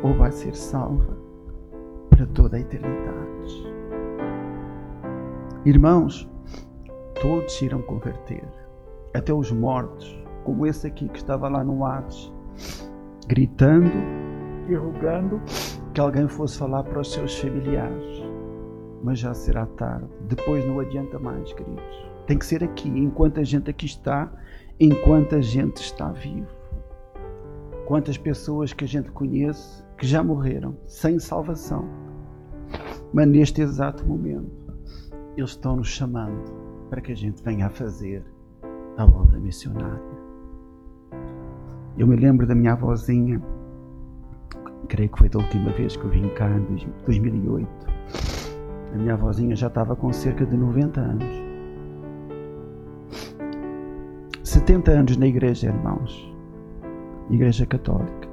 ou 0.07 0.15
vai 0.15 0.31
ser 0.31 0.55
salva 0.55 1.19
para 2.11 2.27
toda 2.27 2.57
a 2.57 2.61
eternidade. 2.61 3.75
Irmãos, 5.65 6.31
todos 7.21 7.53
se 7.53 7.65
irão 7.65 7.83
converter, 7.83 8.45
até 9.13 9.35
os 9.35 9.51
mortos, 9.51 10.17
como 10.45 10.65
esse 10.65 10.87
aqui 10.87 11.09
que 11.09 11.19
estava 11.19 11.49
lá 11.49 11.65
no 11.65 11.85
Hades, 11.85 12.33
gritando 13.27 13.91
e 14.69 14.77
rogando 14.77 15.41
que 15.93 16.01
alguém 16.01 16.29
fosse 16.29 16.57
falar 16.57 16.85
para 16.85 17.01
os 17.01 17.13
seus 17.13 17.37
familiares. 17.37 18.23
Mas 19.03 19.19
já 19.19 19.35
será 19.35 19.67
tarde, 19.67 20.07
depois 20.29 20.65
não 20.65 20.79
adianta 20.79 21.19
mais, 21.19 21.53
queridos. 21.53 22.07
Tem 22.29 22.39
que 22.39 22.47
ser 22.47 22.63
aqui, 22.63 22.89
enquanto 22.89 23.41
a 23.41 23.45
gente 23.45 23.69
aqui 23.69 23.87
está, 23.87 24.33
enquanto 24.79 25.35
a 25.35 25.41
gente 25.41 25.79
está 25.79 26.13
vivo. 26.13 26.55
Quantas 27.87 28.17
pessoas 28.17 28.73
que 28.73 28.85
a 28.85 28.89
gente 28.89 29.11
conhece 29.11 29.86
que 29.97 30.07
já 30.07 30.23
morreram 30.23 30.77
sem 30.87 31.19
salvação, 31.19 31.85
mas 33.13 33.27
neste 33.27 33.63
exato 33.63 34.07
momento 34.07 34.51
eles 35.37 35.51
estão 35.51 35.77
nos 35.77 35.89
chamando 35.89 36.53
para 36.91 37.01
que 37.01 37.13
a 37.13 37.17
gente 37.17 37.43
venha 37.43 37.67
a 37.67 37.71
fazer 37.71 38.25
a 38.97 39.05
obra 39.05 39.39
missionária. 39.39 40.17
Eu 41.99 42.07
me 42.07 42.17
lembro 42.17 42.47
da 42.47 42.55
minha 42.55 42.73
avózinha, 42.73 43.43
creio 44.89 45.11
que 45.11 45.19
foi 45.19 45.29
da 45.29 45.39
última 45.39 45.71
vez 45.73 45.97
que 45.97 46.05
eu 46.05 46.11
vim 46.11 46.29
cá, 46.31 46.49
em 46.49 46.63
2008. 47.07 47.69
A 48.95 48.99
minha 48.99 49.15
avózinha 49.15 49.57
já 49.57 49.67
estava 49.67 49.97
com 49.97 50.13
cerca 50.13 50.45
de 50.47 50.57
90 50.57 51.01
anos. 51.01 51.47
70 54.43 54.91
anos 54.91 55.17
na 55.17 55.27
igreja, 55.27 55.69
irmãos. 55.69 56.35
Igreja 57.31 57.67
Católica. 57.67 58.26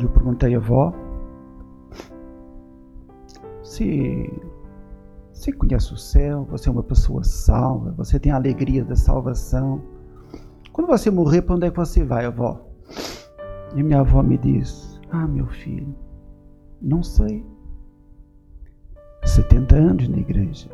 Eu 0.00 0.08
perguntei 0.08 0.54
à 0.54 0.58
avó 0.58 0.94
se 3.62 4.28
você 5.32 5.52
conhece 5.52 5.94
o 5.94 5.96
céu, 5.96 6.44
você 6.50 6.68
é 6.68 6.72
uma 6.72 6.82
pessoa 6.82 7.22
salva, 7.22 7.92
você 7.92 8.18
tem 8.18 8.32
a 8.32 8.36
alegria 8.36 8.84
da 8.84 8.96
salvação. 8.96 9.80
Quando 10.72 10.88
você 10.88 11.10
morrer, 11.10 11.42
para 11.42 11.54
onde 11.54 11.66
é 11.66 11.70
que 11.70 11.76
você 11.76 12.04
vai, 12.04 12.26
avó? 12.26 12.60
E 13.74 13.82
minha 13.82 14.00
avó 14.00 14.22
me 14.22 14.36
disse: 14.36 15.00
Ah, 15.10 15.26
meu 15.26 15.46
filho, 15.46 15.94
não 16.82 17.02
sei. 17.02 17.46
70 19.24 19.76
anos 19.76 20.08
na 20.08 20.18
igreja. 20.18 20.68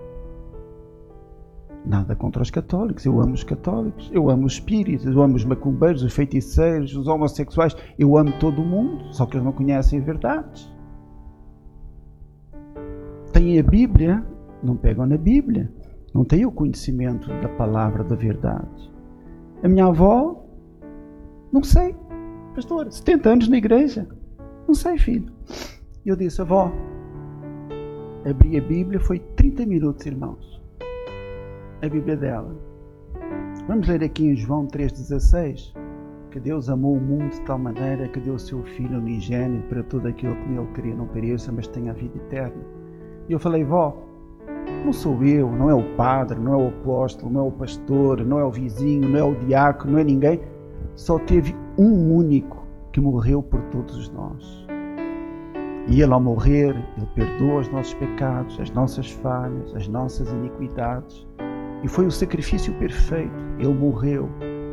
Nada 1.86 2.16
contra 2.16 2.42
os 2.42 2.50
católicos, 2.50 3.06
eu 3.06 3.20
amo 3.20 3.34
os 3.34 3.44
católicos, 3.44 4.10
eu 4.12 4.28
amo 4.28 4.46
os 4.46 4.54
espíritos, 4.54 5.06
eu 5.06 5.22
amo 5.22 5.36
os 5.36 5.44
macumbeiros, 5.44 6.02
os 6.02 6.12
feiticeiros, 6.12 6.96
os 6.96 7.06
homossexuais, 7.06 7.76
eu 7.96 8.16
amo 8.16 8.32
todo 8.40 8.60
mundo, 8.60 9.14
só 9.14 9.24
que 9.24 9.36
eles 9.36 9.44
não 9.44 9.52
conhecem 9.52 10.00
a 10.00 10.02
verdade. 10.02 10.68
Têm 13.32 13.60
a 13.60 13.62
Bíblia, 13.62 14.26
não 14.64 14.76
pegam 14.76 15.06
na 15.06 15.16
Bíblia, 15.16 15.72
não 16.12 16.24
têm 16.24 16.44
o 16.44 16.50
conhecimento 16.50 17.28
da 17.40 17.48
palavra 17.50 18.02
da 18.02 18.16
verdade. 18.16 18.92
A 19.62 19.68
minha 19.68 19.86
avó, 19.86 20.44
não 21.52 21.62
sei, 21.62 21.94
pastor, 22.52 22.90
70 22.90 23.28
anos 23.28 23.48
na 23.48 23.58
igreja, 23.58 24.08
não 24.66 24.74
sei, 24.74 24.98
filho. 24.98 25.32
Eu 26.04 26.16
disse, 26.16 26.40
avó, 26.40 26.72
abri 28.28 28.58
a 28.58 28.60
Bíblia, 28.60 28.98
foi 28.98 29.20
30 29.20 29.64
minutos, 29.66 30.04
irmãos 30.04 30.55
a 31.82 31.88
Bíblia 31.88 32.16
dela. 32.16 32.56
Vamos 33.68 33.86
ler 33.86 34.02
aqui 34.02 34.26
em 34.26 34.36
João 34.36 34.66
3,16 34.66 35.74
que 36.30 36.40
Deus 36.40 36.68
amou 36.68 36.96
o 36.96 37.00
mundo 37.00 37.30
de 37.30 37.40
tal 37.42 37.58
maneira 37.58 38.08
que 38.08 38.20
deu 38.20 38.34
o 38.34 38.38
seu 38.38 38.62
Filho 38.62 38.98
unigênito 38.98 39.66
para 39.68 39.82
todo 39.82 40.06
aquilo 40.06 40.36
que 40.36 40.48
nele 40.48 40.66
queria 40.74 40.94
não 40.94 41.06
pereça, 41.06 41.50
mas 41.50 41.66
tenha 41.66 41.92
a 41.92 41.94
vida 41.94 42.16
eterna. 42.18 42.62
E 43.28 43.32
eu 43.32 43.38
falei, 43.38 43.64
vó, 43.64 43.96
não 44.84 44.92
sou 44.92 45.22
eu, 45.24 45.50
não 45.50 45.70
é 45.70 45.74
o 45.74 45.82
padre, 45.96 46.38
não 46.38 46.52
é 46.52 46.56
o 46.56 46.68
apóstolo, 46.68 47.32
não 47.32 47.40
é 47.40 47.48
o 47.48 47.52
pastor, 47.52 48.24
não 48.24 48.38
é 48.38 48.44
o 48.44 48.50
vizinho, 48.50 49.08
não 49.08 49.18
é 49.18 49.24
o 49.24 49.34
diácono, 49.46 49.92
não 49.92 49.98
é 49.98 50.04
ninguém. 50.04 50.40
Só 50.94 51.18
teve 51.18 51.56
um 51.78 52.14
único 52.14 52.66
que 52.92 53.00
morreu 53.00 53.42
por 53.42 53.60
todos 53.70 54.10
nós. 54.10 54.66
E 55.88 56.02
ele, 56.02 56.12
ao 56.12 56.20
morrer, 56.20 56.76
ele 56.96 57.06
perdoa 57.14 57.60
os 57.60 57.68
nossos 57.70 57.94
pecados, 57.94 58.60
as 58.60 58.70
nossas 58.72 59.10
falhas, 59.10 59.74
as 59.74 59.88
nossas 59.88 60.30
iniquidades 60.32 61.26
e 61.86 61.88
foi 61.88 62.04
o 62.04 62.10
sacrifício 62.10 62.74
perfeito. 62.74 63.32
Ele 63.60 63.72
morreu 63.72 64.28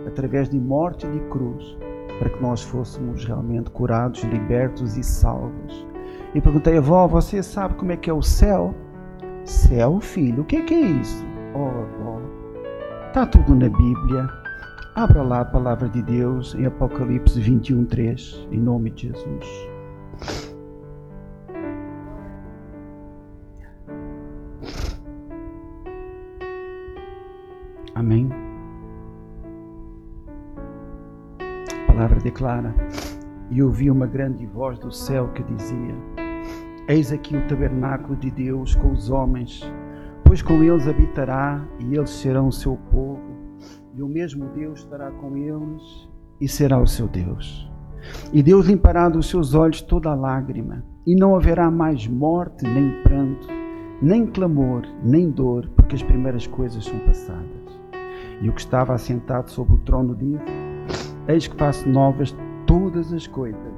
através 0.07 0.49
de 0.49 0.59
morte 0.59 1.07
de 1.07 1.19
cruz 1.29 1.77
para 2.17 2.29
que 2.29 2.41
nós 2.41 2.63
fôssemos 2.63 3.23
realmente 3.23 3.69
curados, 3.69 4.23
libertos 4.23 4.97
e 4.97 5.03
salvos. 5.03 5.87
E 6.33 6.41
perguntei, 6.41 6.77
avó, 6.77 7.07
você 7.07 7.43
sabe 7.43 7.75
como 7.75 7.91
é 7.91 7.97
que 7.97 8.09
é 8.09 8.13
o 8.13 8.23
céu? 8.23 8.73
Céu, 9.45 9.99
filho, 9.99 10.41
o 10.41 10.45
que 10.45 10.55
é 10.55 10.61
que 10.63 10.73
é 10.73 10.81
isso? 10.81 11.23
Oh, 11.53 11.67
avó, 11.67 12.19
está 13.07 13.27
tudo 13.27 13.53
na 13.53 13.69
Bíblia. 13.69 14.27
Abra 14.95 15.21
lá 15.21 15.41
a 15.41 15.45
palavra 15.45 15.87
de 15.89 16.01
Deus 16.01 16.55
em 16.55 16.65
Apocalipse 16.65 17.39
21, 17.39 17.85
3, 17.85 18.47
em 18.51 18.59
nome 18.59 18.89
de 18.89 19.09
Jesus. 19.09 20.52
Amém. 28.03 28.27
A 31.39 31.87
palavra 31.87 32.19
declara: 32.19 32.75
E 33.49 33.63
ouvi 33.63 33.89
uma 33.89 34.05
grande 34.05 34.45
voz 34.45 34.77
do 34.77 34.91
céu 34.91 35.29
que 35.29 35.41
dizia: 35.43 35.95
Eis 36.89 37.13
aqui 37.13 37.37
o 37.37 37.47
tabernáculo 37.47 38.17
de 38.17 38.29
Deus 38.29 38.75
com 38.75 38.91
os 38.91 39.09
homens, 39.09 39.61
pois 40.25 40.41
com 40.41 40.61
eles 40.61 40.85
habitará 40.85 41.65
e 41.79 41.95
eles 41.95 42.09
serão 42.09 42.49
o 42.49 42.51
seu 42.51 42.75
povo, 42.91 43.21
e 43.93 44.03
o 44.03 44.07
mesmo 44.09 44.49
Deus 44.49 44.79
estará 44.79 45.09
com 45.09 45.37
eles 45.37 46.09
e 46.41 46.47
será 46.49 46.81
o 46.81 46.87
seu 46.87 47.07
Deus. 47.07 47.71
E 48.33 48.43
Deus 48.43 48.65
limpará 48.65 49.07
dos 49.07 49.29
seus 49.29 49.55
olhos 49.55 49.81
toda 49.81 50.13
lágrima, 50.13 50.83
e 51.07 51.15
não 51.15 51.37
haverá 51.37 51.71
mais 51.71 52.05
morte, 52.05 52.65
nem 52.65 53.01
pranto, 53.01 53.47
nem 54.01 54.27
clamor, 54.27 54.81
nem 55.01 55.31
dor, 55.31 55.69
porque 55.77 55.95
as 55.95 56.03
primeiras 56.03 56.45
coisas 56.45 56.83
são 56.83 56.99
passadas. 56.99 57.62
E 58.41 58.49
o 58.49 58.53
que 58.53 58.61
estava 58.61 58.93
assentado 58.93 59.49
sobre 59.49 59.75
o 59.75 59.79
trono 59.79 60.15
disse: 60.15 60.43
Eis 61.27 61.47
que 61.47 61.55
faço 61.55 61.87
novas 61.87 62.35
todas 62.65 63.13
as 63.13 63.27
coisas. 63.27 63.73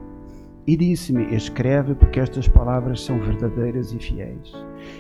E 0.68 0.76
disse-me: 0.76 1.36
Escreve, 1.36 1.94
porque 1.94 2.20
estas 2.20 2.48
palavras 2.48 3.02
são 3.02 3.20
verdadeiras 3.20 3.94
e 3.94 4.00
fiéis. 4.00 4.54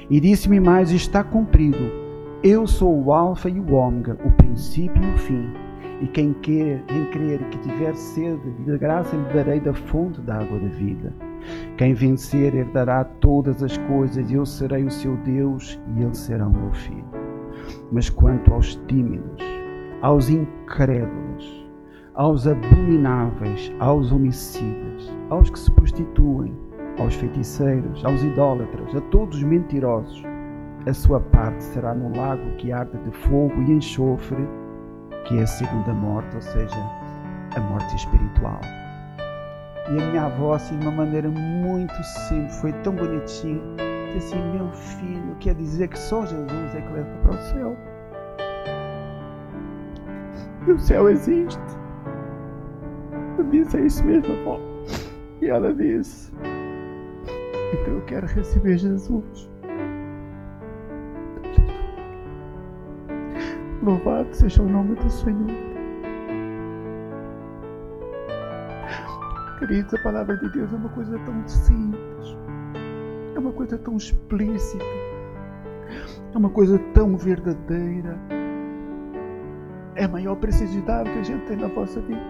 E 0.09 0.19
disse-me 0.19 0.59
mais: 0.59 0.91
Está 0.91 1.23
cumprido. 1.23 2.05
Eu 2.43 2.67
sou 2.67 3.03
o 3.03 3.11
Alfa 3.11 3.49
e 3.49 3.59
o 3.59 3.73
Ômega, 3.73 4.17
o 4.23 4.31
princípio 4.31 5.03
e 5.03 5.13
o 5.15 5.17
fim. 5.17 5.49
E 6.01 6.07
quem 6.07 6.33
quer, 6.33 6.83
quem 6.85 7.05
crer 7.05 7.39
que 7.49 7.57
tiver 7.59 7.95
sede, 7.95 8.51
de 8.65 8.77
graça 8.77 9.15
lhe 9.15 9.33
darei 9.33 9.59
da 9.59 9.73
fonte 9.73 10.21
da 10.21 10.35
água 10.35 10.59
da 10.59 10.67
vida. 10.67 11.13
Quem 11.77 11.93
vencer 11.93 12.53
herdará 12.53 13.03
todas 13.03 13.63
as 13.63 13.77
coisas, 13.77 14.29
e 14.29 14.35
eu 14.35 14.45
serei 14.45 14.83
o 14.83 14.91
seu 14.91 15.15
Deus, 15.17 15.79
e 15.95 16.03
ele 16.03 16.13
será 16.13 16.47
o 16.47 16.51
meu 16.51 16.71
filho. 16.73 17.24
Mas 17.91 18.09
quanto 18.09 18.53
aos 18.53 18.75
tímidos, 18.87 19.43
aos 20.01 20.29
incrédulos, 20.29 21.67
aos 22.15 22.47
abomináveis, 22.47 23.73
aos 23.79 24.11
homicidas, 24.11 25.13
aos 25.29 25.49
que 25.49 25.59
se 25.59 25.71
prostituem, 25.71 26.55
aos 26.99 27.15
feiticeiros, 27.15 28.03
aos 28.05 28.23
idólatras, 28.23 28.95
a 28.95 29.01
todos 29.11 29.37
os 29.37 29.43
mentirosos, 29.43 30.23
a 30.87 30.93
sua 30.93 31.19
parte 31.19 31.63
será 31.63 31.93
no 31.93 32.15
lago 32.15 32.55
que 32.57 32.71
arde 32.71 32.97
de 32.99 33.11
fogo 33.11 33.61
e 33.63 33.71
enxofre, 33.71 34.47
que 35.25 35.37
é 35.39 35.43
a 35.43 35.47
segunda 35.47 35.93
morte, 35.93 36.35
ou 36.35 36.41
seja, 36.41 36.77
a 37.55 37.59
morte 37.59 37.95
espiritual. 37.95 38.61
E 39.91 40.01
a 40.01 40.07
minha 40.11 40.25
avó, 40.25 40.53
assim, 40.53 40.77
de 40.77 40.87
uma 40.87 40.97
maneira 40.97 41.29
muito 41.29 41.93
simples, 42.03 42.59
foi 42.61 42.71
tão 42.83 42.93
bonitinho, 42.93 43.61
disse 43.77 43.94
assim: 44.17 44.41
Meu 44.53 44.71
filho, 44.71 45.35
quer 45.39 45.55
dizer 45.55 45.87
que 45.87 45.97
só 45.99 46.25
Jesus 46.25 46.75
é 46.75 46.81
que 46.81 46.93
leva 46.93 47.17
para 47.23 47.31
o 47.31 47.41
céu. 47.41 47.77
E 50.67 50.71
o 50.71 50.79
céu 50.79 51.09
existe. 51.09 51.59
Eu 53.37 53.43
disse: 53.45 53.77
É 53.77 53.81
isso 53.81 54.03
mesmo, 54.03 54.33
avó. 54.41 54.59
E 55.41 55.49
ela 55.49 55.73
disse: 55.73 56.31
Então 57.73 57.93
eu 57.93 58.01
quero 58.05 58.27
receber 58.27 58.77
Jesus. 58.77 59.49
Louvado 63.83 64.33
seja 64.33 64.63
o 64.63 64.67
nome 64.67 64.95
do 64.95 65.09
Senhor. 65.09 65.75
Queridos, 69.59 69.93
a 69.93 69.97
palavra 69.99 70.35
de 70.37 70.49
Deus 70.49 70.73
é 70.73 70.75
uma 70.75 70.89
coisa 70.89 71.17
tão 71.19 71.47
simples, 71.47 72.37
é 73.35 73.39
uma 73.39 73.51
coisa 73.51 73.77
tão 73.77 73.97
explícita, 73.97 74.83
é 76.33 76.37
uma 76.37 76.49
coisa 76.49 76.79
tão 76.93 77.17
verdadeira. 77.17 78.17
É 79.95 80.05
a 80.05 80.07
maior 80.07 80.35
precisidade 80.35 81.09
que 81.11 81.19
a 81.19 81.23
gente 81.23 81.45
tem 81.45 81.57
na 81.57 81.67
vossa 81.67 82.01
vida. 82.01 82.21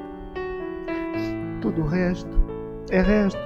Tudo 1.61 1.81
o 1.81 1.87
resto 1.87 2.29
é 2.91 3.01
resto. 3.01 3.39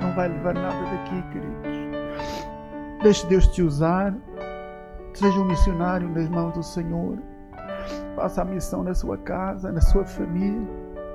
Não 0.00 0.14
vai 0.14 0.28
levar 0.28 0.54
nada 0.54 0.84
daqui, 0.90 1.22
queridos. 1.32 3.02
Deixe 3.02 3.26
Deus 3.26 3.48
te 3.48 3.62
usar. 3.62 4.14
Seja 5.14 5.40
um 5.40 5.46
missionário 5.46 6.08
nas 6.08 6.28
mãos 6.28 6.52
do 6.52 6.62
Senhor. 6.62 7.18
Faça 8.14 8.42
a 8.42 8.44
missão 8.44 8.84
na 8.84 8.94
sua 8.94 9.16
casa, 9.18 9.72
na 9.72 9.80
sua 9.80 10.04
família, 10.04 10.68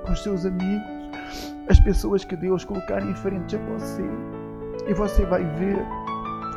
com 0.05 0.11
os 0.11 0.23
seus 0.23 0.45
amigos 0.45 1.01
as 1.69 1.79
pessoas 1.79 2.25
que 2.25 2.35
Deus 2.35 2.65
colocar 2.65 3.01
em 3.01 3.15
frente 3.15 3.55
a 3.55 3.59
você. 3.59 4.03
E 4.91 4.93
você 4.93 5.25
vai 5.25 5.41
ver 5.56 5.77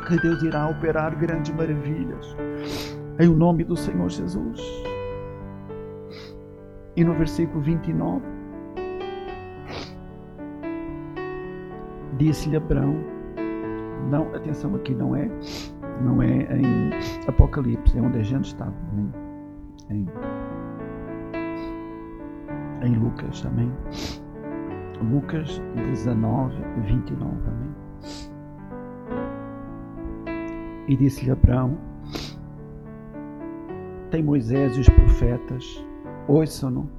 que 0.05 0.19
Deus 0.19 0.43
irá 0.43 0.67
operar 0.67 1.17
grandes 1.17 1.55
maravilhas. 1.55 2.35
Em 3.17 3.29
o 3.29 3.33
nome 3.33 3.63
do 3.63 3.77
Senhor 3.77 4.09
Jesus. 4.09 4.61
E 6.97 7.03
no 7.05 7.13
versículo 7.13 7.61
29, 7.61 8.21
disse-lhe 12.17 12.57
Abraão, 12.57 12.97
não, 14.11 14.35
atenção 14.35 14.75
aqui 14.75 14.93
não 14.93 15.15
é, 15.15 15.29
não 16.01 16.21
é 16.21 16.41
em 16.57 16.89
Apocalipse, 17.29 17.97
é 17.97 18.01
onde 18.01 18.19
a 18.19 18.23
gente 18.23 18.47
está, 18.47 18.67
em, 19.89 19.95
em, 19.95 20.09
em 22.85 22.95
Lucas 22.97 23.39
também. 23.39 23.71
Lucas 25.01 25.61
19, 25.73 26.53
29. 26.83 27.31
Amém? 27.47 27.74
E 30.87 30.95
disse-lhe 30.95 31.31
Abraão: 31.31 31.77
Tem 34.11 34.21
Moisés 34.23 34.77
e 34.77 34.81
os 34.81 34.89
profetas, 34.89 35.85
ouçam-no. 36.27 36.89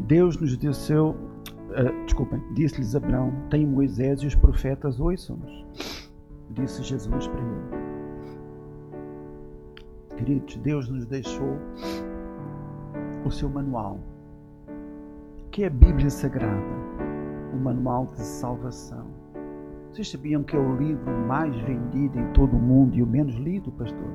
Deus 0.00 0.38
nos 0.40 0.56
deu 0.56 0.72
seu. 0.72 1.10
Uh, 1.10 2.04
desculpem, 2.04 2.42
disse-lhes 2.54 2.94
Abraão: 2.94 3.32
Tem 3.50 3.66
Moisés 3.66 4.20
e 4.20 4.26
os 4.26 4.34
profetas, 4.34 4.98
ouçam-nos. 5.00 5.64
Disse 6.50 6.82
Jesus 6.82 7.26
para 7.26 7.40
ele. 7.40 7.84
Queridos, 10.16 10.56
Deus 10.56 10.88
nos 10.88 11.04
deixou 11.06 11.58
o 13.24 13.30
seu 13.30 13.48
manual, 13.48 13.98
que 15.50 15.64
é 15.64 15.66
a 15.66 15.70
Bíblia 15.70 16.08
Sagrada 16.08 16.84
o 17.54 17.56
manual 17.56 18.06
de 18.14 18.20
salvação. 18.20 19.03
Vocês 19.94 20.10
sabiam 20.10 20.42
que 20.42 20.56
é 20.56 20.58
o 20.58 20.74
livro 20.74 21.12
mais 21.28 21.54
vendido 21.60 22.18
em 22.18 22.26
todo 22.32 22.56
o 22.56 22.58
mundo 22.58 22.96
e 22.96 23.02
o 23.04 23.06
menos 23.06 23.36
lido, 23.36 23.70
pastor? 23.70 24.10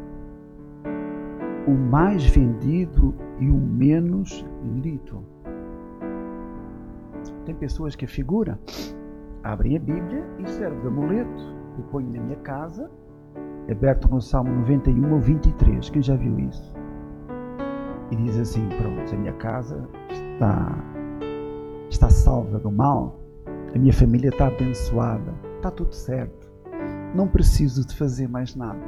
O 1.65 1.71
mais 1.71 2.25
vendido 2.25 3.15
e 3.39 3.49
o 3.49 3.55
menos 3.55 4.45
lido. 4.83 5.23
Tem 7.45 7.55
pessoas 7.55 7.95
que 7.95 8.05
figuram, 8.05 8.57
abrem 9.41 9.77
a 9.77 9.79
Bíblia 9.79 10.25
e 10.39 10.49
servem 10.49 10.81
de 10.81 10.87
amuleto. 10.87 11.41
Eu 11.77 11.83
ponho 11.85 12.11
na 12.11 12.23
minha 12.23 12.39
casa, 12.39 12.91
aberto 13.71 14.09
no 14.09 14.19
Salmo 14.19 14.53
91 14.53 15.13
ou 15.13 15.19
23. 15.21 15.89
Quem 15.89 16.01
já 16.01 16.17
viu 16.17 16.37
isso? 16.41 16.75
E 18.11 18.17
diz 18.17 18.37
assim: 18.37 18.67
Pronto, 18.67 19.15
a 19.15 19.17
minha 19.17 19.33
casa 19.35 19.87
está, 20.11 20.75
está 21.89 22.09
salva 22.09 22.59
do 22.59 22.69
mal 22.69 23.17
a 23.75 23.77
minha 23.77 23.93
família 23.93 24.29
está 24.29 24.47
abençoada, 24.47 25.31
está 25.59 25.69
tudo 25.69 25.93
certo, 25.93 26.49
não 27.13 27.27
preciso 27.27 27.85
de 27.85 27.95
fazer 27.95 28.27
mais 28.27 28.55
nada. 28.55 28.79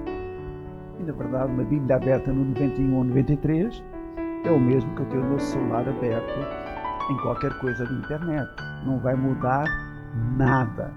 E 0.99 1.03
na 1.03 1.13
verdade, 1.13 1.51
uma 1.51 1.63
Bíblia 1.63 1.97
aberta 1.97 2.31
no 2.31 2.45
91 2.45 2.95
ou 2.95 3.03
93 3.03 3.83
é 4.45 4.51
o 4.51 4.59
mesmo 4.59 4.93
que 4.95 5.01
eu 5.01 5.05
ter 5.07 5.17
o 5.17 5.25
meu 5.25 5.39
celular 5.39 5.87
aberto 5.87 6.39
em 7.11 7.17
qualquer 7.17 7.57
coisa 7.59 7.85
de 7.85 7.93
internet. 7.93 8.49
Não 8.85 8.99
vai 8.99 9.15
mudar 9.15 9.65
nada. 10.37 10.91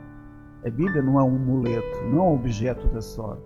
A 0.65 0.71
Bíblia 0.71 1.03
não 1.03 1.19
é 1.19 1.23
um 1.23 1.37
amuleto, 1.37 2.05
não 2.05 2.19
é 2.19 2.23
um 2.23 2.35
objeto 2.35 2.87
da 2.89 3.03
sorte. 3.03 3.43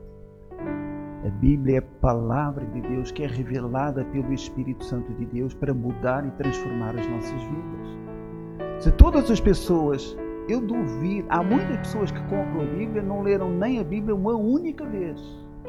A 1.26 1.30
Bíblia 1.40 1.76
é 1.76 1.78
a 1.78 2.00
palavra 2.00 2.64
de 2.66 2.80
Deus 2.80 3.10
que 3.10 3.24
é 3.24 3.26
revelada 3.26 4.04
pelo 4.06 4.32
Espírito 4.32 4.84
Santo 4.84 5.12
de 5.14 5.24
Deus 5.26 5.54
para 5.54 5.74
mudar 5.74 6.26
e 6.26 6.30
transformar 6.32 6.96
as 6.96 7.08
nossas 7.08 7.42
vidas. 7.42 8.84
Se 8.84 8.92
todas 8.92 9.30
as 9.30 9.40
pessoas 9.40 10.16
eu 10.48 10.60
duvido. 10.60 11.28
Há 11.30 11.42
muitas 11.42 11.76
pessoas 11.78 12.10
que 12.10 12.20
compram 12.22 12.62
a 12.62 12.64
Bíblia 12.64 13.02
não 13.02 13.22
leram 13.22 13.50
nem 13.50 13.78
a 13.78 13.84
Bíblia 13.84 14.14
uma 14.14 14.34
única 14.34 14.84
vez. 14.86 15.20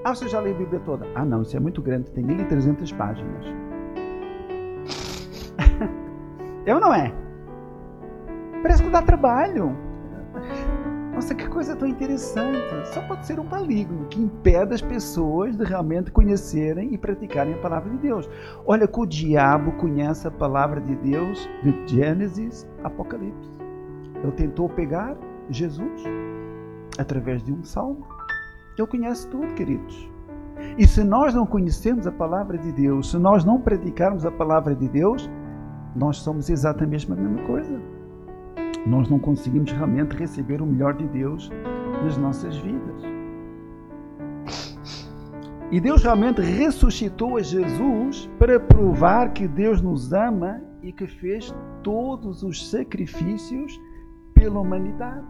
Ah, 0.03 0.15
você 0.15 0.27
já 0.29 0.39
leu 0.39 0.55
a 0.55 0.57
Bíblia 0.57 0.79
toda? 0.85 1.05
Ah, 1.13 1.25
não, 1.25 1.41
isso 1.41 1.55
é 1.55 1.59
muito 1.59 1.81
grande, 1.81 2.09
tem 2.11 2.23
1300 2.23 2.91
páginas. 2.93 3.45
é 6.65 6.73
ou 6.73 6.79
não 6.79 6.93
é? 6.93 7.13
Parece 8.61 8.81
que 8.81 8.89
dá 8.89 9.01
trabalho. 9.01 9.75
Nossa, 11.13 11.35
que 11.35 11.49
coisa 11.49 11.75
tão 11.75 11.85
interessante. 11.85 12.87
Só 12.93 13.01
pode 13.01 13.25
ser 13.25 13.41
um 13.41 13.43
maligno 13.43 14.07
que 14.07 14.21
impede 14.21 14.73
as 14.73 14.81
pessoas 14.81 15.57
de 15.57 15.65
realmente 15.65 16.11
conhecerem 16.11 16.93
e 16.93 16.97
praticarem 16.97 17.55
a 17.55 17.57
palavra 17.57 17.89
de 17.89 17.97
Deus. 17.97 18.29
Olha 18.65 18.87
que 18.87 18.99
o 18.99 19.05
diabo 19.05 19.73
conhece 19.73 20.27
a 20.27 20.31
palavra 20.31 20.79
de 20.79 20.95
Deus 20.95 21.49
de 21.61 21.87
Gênesis, 21.87 22.65
Apocalipse. 22.85 23.59
Ele 24.23 24.32
tentou 24.34 24.69
pegar 24.69 25.15
Jesus 25.49 26.03
através 26.97 27.43
de 27.43 27.53
um 27.53 27.63
salmo. 27.63 28.05
Ele 28.77 28.88
conhece 28.88 29.27
tudo, 29.29 29.53
queridos. 29.53 30.10
E 30.77 30.86
se 30.88 31.03
nós 31.03 31.34
não 31.34 31.45
conhecemos 31.45 32.05
a 32.05 32.12
palavra 32.12 32.58
de 32.58 32.71
Deus, 32.71 33.12
se 33.12 33.17
nós 33.17 33.45
não 33.45 33.60
praticarmos 33.60 34.25
a 34.25 34.32
palavra 34.32 34.75
de 34.75 34.88
Deus, 34.88 35.29
nós 35.95 36.17
somos 36.17 36.49
exatamente 36.49 37.12
a 37.12 37.15
mesma 37.15 37.41
coisa. 37.43 37.82
Nós 38.86 39.10
não 39.10 39.19
conseguimos 39.19 39.71
realmente 39.71 40.15
receber 40.15 40.62
o 40.62 40.65
melhor 40.65 40.93
de 40.93 41.08
Deus 41.08 41.49
nas 42.03 42.17
nossas 42.17 42.55
vidas. 42.58 43.03
E 45.71 45.79
Deus 45.79 46.03
realmente 46.03 46.41
ressuscitou 46.41 47.38
a 47.38 47.43
Jesus 47.43 48.29
para 48.39 48.60
provar 48.60 49.34
que 49.34 49.47
Deus 49.47 49.82
nos 49.82 50.12
ama 50.13 50.62
e 50.82 50.91
que 50.91 51.05
fez 51.05 51.53
todos 51.84 52.41
os 52.41 52.69
sacrifícios 52.69 53.79
pela 54.39 54.62
humanidade. 54.62 55.28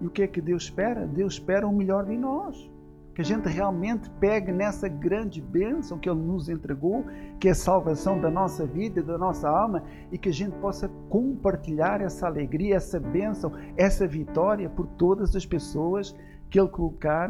E 0.00 0.06
o 0.06 0.10
que 0.10 0.22
é 0.22 0.26
que 0.28 0.40
Deus 0.40 0.64
espera? 0.64 1.04
Deus 1.04 1.34
espera 1.34 1.66
o 1.66 1.72
melhor 1.72 2.04
de 2.04 2.16
nós. 2.16 2.70
Que 3.12 3.22
a 3.22 3.24
gente 3.24 3.48
realmente 3.48 4.08
pegue 4.20 4.52
nessa 4.52 4.88
grande 4.88 5.40
bênção 5.40 5.98
que 5.98 6.08
Ele 6.08 6.20
nos 6.20 6.48
entregou, 6.48 7.04
que 7.40 7.48
é 7.48 7.50
a 7.50 7.54
salvação 7.54 8.20
da 8.20 8.30
nossa 8.30 8.66
vida 8.66 9.02
da 9.02 9.18
nossa 9.18 9.48
alma, 9.48 9.82
e 10.12 10.18
que 10.18 10.28
a 10.28 10.32
gente 10.32 10.56
possa 10.58 10.88
compartilhar 11.08 12.00
essa 12.00 12.26
alegria, 12.26 12.76
essa 12.76 13.00
bênção, 13.00 13.52
essa 13.76 14.06
vitória 14.06 14.68
por 14.68 14.86
todas 14.86 15.34
as 15.34 15.44
pessoas 15.44 16.14
que 16.50 16.58
Ele 16.58 16.68
colocar 16.68 17.28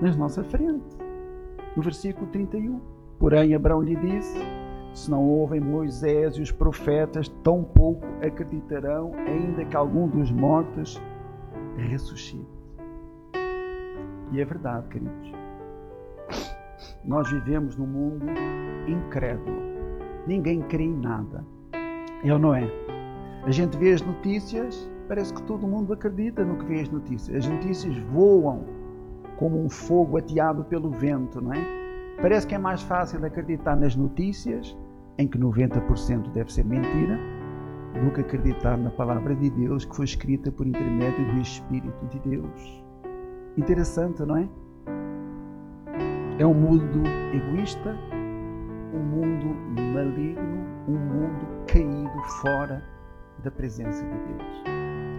na 0.00 0.14
nossa 0.16 0.42
frente. 0.42 0.96
No 1.76 1.82
versículo 1.82 2.26
31. 2.28 2.80
Porém, 3.18 3.54
Abraão 3.54 3.82
lhe 3.82 3.96
disse: 3.96 4.38
se 4.92 5.10
não 5.10 5.24
ouvem 5.24 5.60
Moisés 5.60 6.36
e 6.36 6.42
os 6.42 6.50
profetas, 6.50 7.28
tão 7.42 7.62
pouco 7.62 8.06
acreditarão, 8.24 9.12
ainda 9.26 9.64
que 9.64 9.76
algum 9.76 10.08
dos 10.08 10.30
mortos 10.30 11.00
ressuscite. 11.76 12.46
E 14.32 14.40
é 14.40 14.44
verdade, 14.44 14.86
queridos. 14.88 15.32
Nós 17.04 17.30
vivemos 17.30 17.76
num 17.76 17.86
mundo 17.86 18.26
incrédulo. 18.86 19.60
Ninguém 20.26 20.60
crê 20.62 20.84
em 20.84 20.96
nada. 20.96 21.44
É 22.22 22.32
ou 22.32 22.38
não 22.38 22.54
é? 22.54 22.68
A 23.44 23.50
gente 23.50 23.76
vê 23.78 23.92
as 23.92 24.02
notícias, 24.02 24.88
parece 25.08 25.32
que 25.32 25.42
todo 25.42 25.66
mundo 25.66 25.92
acredita 25.92 26.44
no 26.44 26.58
que 26.58 26.64
vê 26.66 26.80
as 26.80 26.88
notícias. 26.90 27.44
As 27.44 27.50
notícias 27.50 27.96
voam 28.12 28.64
como 29.38 29.58
um 29.58 29.70
fogo 29.70 30.18
ateado 30.18 30.62
pelo 30.64 30.90
vento, 30.90 31.40
não 31.40 31.54
é? 31.54 31.89
Parece 32.22 32.46
que 32.46 32.54
é 32.54 32.58
mais 32.58 32.82
fácil 32.82 33.24
acreditar 33.24 33.74
nas 33.76 33.96
notícias, 33.96 34.76
em 35.16 35.26
que 35.26 35.38
90% 35.38 36.30
deve 36.32 36.52
ser 36.52 36.64
mentira, 36.66 37.18
do 38.04 38.10
que 38.12 38.20
acreditar 38.20 38.76
na 38.76 38.90
palavra 38.90 39.34
de 39.34 39.48
Deus 39.50 39.86
que 39.86 39.96
foi 39.96 40.04
escrita 40.04 40.52
por 40.52 40.66
intermédio 40.66 41.24
do 41.32 41.40
Espírito 41.40 42.06
de 42.08 42.18
Deus. 42.20 42.84
Interessante, 43.56 44.22
não 44.22 44.36
é? 44.36 44.48
É 46.38 46.46
um 46.46 46.54
mundo 46.54 47.02
egoísta, 47.34 47.96
um 48.92 48.98
mundo 48.98 49.54
maligno, 49.94 50.66
um 50.88 50.98
mundo 50.98 51.46
caído 51.66 52.22
fora 52.42 52.82
da 53.42 53.50
presença 53.50 54.04
de 54.04 54.10
Deus. 54.10 54.62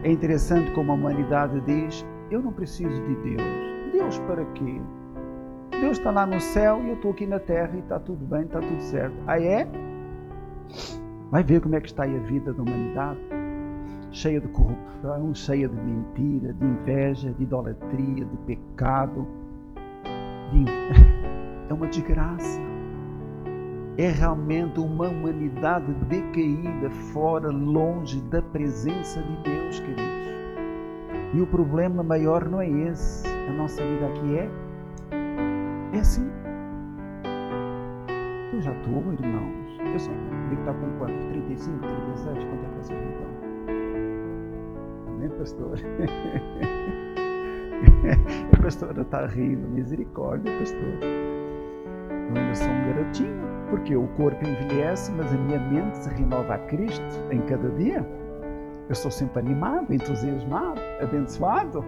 É 0.03 0.11
interessante 0.11 0.71
como 0.71 0.91
a 0.91 0.95
humanidade 0.95 1.59
diz: 1.61 2.05
Eu 2.29 2.41
não 2.41 2.53
preciso 2.53 3.01
de 3.03 3.15
Deus. 3.15 3.43
Deus 3.91 4.19
para 4.19 4.45
quê? 4.53 4.79
Deus 5.81 5.97
está 5.97 6.11
lá 6.11 6.27
no 6.27 6.39
céu 6.39 6.79
e 6.83 6.89
eu 6.89 6.93
estou 6.93 7.09
aqui 7.09 7.25
na 7.25 7.39
terra 7.39 7.71
e 7.73 7.79
está 7.79 7.99
tudo 7.99 8.23
bem, 8.23 8.43
está 8.43 8.59
tudo 8.59 8.79
certo. 8.83 9.15
Aí 9.25 9.47
é? 9.47 9.67
Vai 11.31 11.43
ver 11.43 11.59
como 11.59 11.75
é 11.75 11.81
que 11.81 11.87
está 11.87 12.03
aí 12.03 12.15
a 12.15 12.19
vida 12.19 12.53
da 12.53 12.61
humanidade. 12.61 13.19
Cheia 14.11 14.39
de 14.39 14.47
corrupção, 14.49 15.33
cheia 15.33 15.67
de 15.67 15.75
mentira, 15.75 16.53
de 16.53 16.65
inveja, 16.65 17.31
de 17.31 17.41
idolatria, 17.41 18.25
de 18.25 18.37
pecado. 18.45 19.27
De... 20.51 20.65
É 21.67 21.73
uma 21.73 21.87
desgraça. 21.87 22.59
É 23.97 24.09
realmente 24.09 24.77
uma 24.77 25.07
humanidade 25.07 25.93
decaída, 26.09 26.89
fora, 27.13 27.47
longe 27.47 28.19
da 28.23 28.41
presença 28.41 29.21
de 29.21 29.43
Deus, 29.43 29.79
queridos. 29.79 30.31
E 31.33 31.41
o 31.41 31.47
problema 31.47 32.03
maior 32.03 32.49
não 32.49 32.59
é 32.59 32.69
esse. 32.69 33.25
A 33.47 33.53
nossa 33.53 33.81
vida 33.81 34.05
aqui 34.07 34.37
é. 34.37 34.61
É 35.93 35.99
assim. 35.99 36.27
Eu 38.54 38.62
já 38.62 38.71
estou, 38.71 39.04
irmãos. 39.13 39.77
Eu 39.93 39.99
sei 39.99 40.13
que 40.47 40.56
está 40.56 40.73
com 40.73 40.89
quantos? 40.97 41.25
35, 41.25 41.80
36? 41.80 42.45
Quanto 42.45 42.63
é 42.63 42.67
que 42.69 42.75
vocês 42.75 42.97
estão? 43.10 43.27
Amém, 45.08 45.30
pastor? 45.30 45.77
a 48.54 48.58
pastora 48.62 49.01
está 49.01 49.25
rindo. 49.25 49.67
Misericórdia, 49.67 50.58
pastor. 50.60 50.80
Eu 50.80 52.38
ainda 52.38 52.56
sou 52.56 52.69
um 52.69 52.86
garotinho. 52.88 53.51
Porque 53.69 53.93
o 53.95 54.08
corpo 54.10 54.45
envelhece, 54.45 55.12
mas 55.13 55.34
a 55.34 55.38
minha 55.38 55.60
mente 55.60 55.97
se 55.97 56.10
renova 56.10 56.56
a 56.56 56.58
Cristo 56.58 57.06
em 57.32 57.39
cada 57.41 57.69
dia. 57.69 58.06
Eu 58.89 58.95
sou 58.95 59.10
sempre 59.10 59.39
animado, 59.39 59.93
entusiasmado, 59.93 60.82
abençoado. 61.01 61.86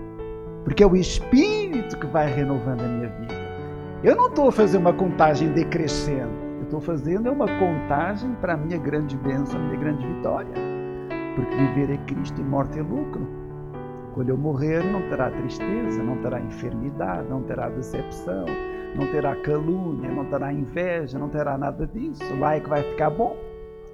Porque 0.64 0.82
é 0.84 0.88
o 0.88 0.96
Espírito 0.96 2.00
que 2.00 2.08
vai 2.08 2.34
renovando 2.34 2.80
a 2.82 2.88
minha 2.88 3.10
vida. 3.10 3.53
Eu 4.04 4.16
não 4.16 4.28
estou 4.28 4.52
fazer 4.52 4.78
uma 4.78 4.94
contagem 4.94 5.52
decrescente 5.54 6.44
estou 6.74 6.82
fazendo 6.82 7.32
uma 7.32 7.46
contagem 7.60 8.34
para 8.42 8.56
a 8.56 8.58
minha 8.58 8.80
grande 8.80 9.16
bênção, 9.18 9.60
a 9.60 9.64
minha 9.64 9.80
grande 9.80 10.08
vitória. 10.08 10.54
Porque 11.36 11.56
viver 11.56 11.92
é 11.92 11.98
Cristo 11.98 12.42
e 12.42 12.44
morte 12.44 12.80
é 12.80 12.82
lucro. 12.82 13.28
Quando 14.16 14.30
eu 14.30 14.38
morrer, 14.38 14.84
não 14.92 15.08
terá 15.08 15.30
tristeza, 15.30 16.02
não 16.02 16.18
terá 16.18 16.42
enfermidade, 16.42 17.30
não 17.30 17.44
terá 17.44 17.70
decepção, 17.70 18.46
não 18.96 19.06
terá 19.12 19.36
calúnia, 19.36 20.10
não 20.10 20.26
terá 20.26 20.52
inveja, 20.52 21.20
não 21.20 21.30
terá 21.30 21.60
nada 21.60 21.86
disso. 21.86 22.24
Lá 22.40 22.56
é 22.56 22.60
que 22.60 22.70
vai 22.70 22.82
ficar 22.82 23.12
bom. 23.12 23.38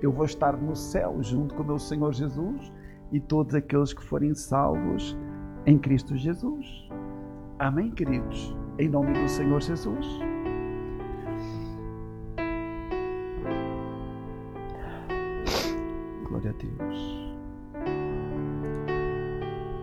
Eu 0.02 0.14
vou 0.14 0.24
estar 0.24 0.54
no 0.54 0.74
céu 0.74 1.18
junto 1.20 1.56
com 1.56 1.64
o 1.64 1.66
meu 1.66 1.80
Senhor 1.80 2.14
Jesus 2.14 2.72
e 3.12 3.20
todos 3.20 3.54
aqueles 3.56 3.92
que 3.92 4.04
forem 4.04 4.34
salvos 4.34 5.18
em 5.66 5.78
Cristo 5.78 6.16
Jesus. 6.16 6.88
Amém, 7.58 7.92
queridos? 7.92 8.56
Em 8.80 8.88
nome 8.88 9.12
do 9.12 9.28
Senhor 9.28 9.62
Jesus. 9.62 10.08
Glória 16.24 16.52
a 16.52 16.54
Deus. 16.54 17.34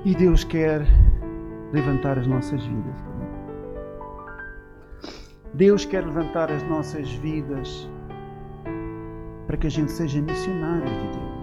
E 0.03 0.15
Deus 0.15 0.45
quer 0.45 0.81
levantar 1.75 2.19
as 2.19 2.27
nossas 2.27 2.65
vidas. 2.65 2.97
Deus 5.53 5.85
quer 5.85 6.03
levantar 6.03 6.51
as 6.51 6.63
nossas 6.63 7.13
vidas 7.17 7.91
para 9.47 9.59
que 9.59 9.67
a 9.67 9.71
gente 9.71 9.93
seja 9.93 10.23
missionário 10.23 10.87
de 10.87 11.19
Deus. 11.19 11.37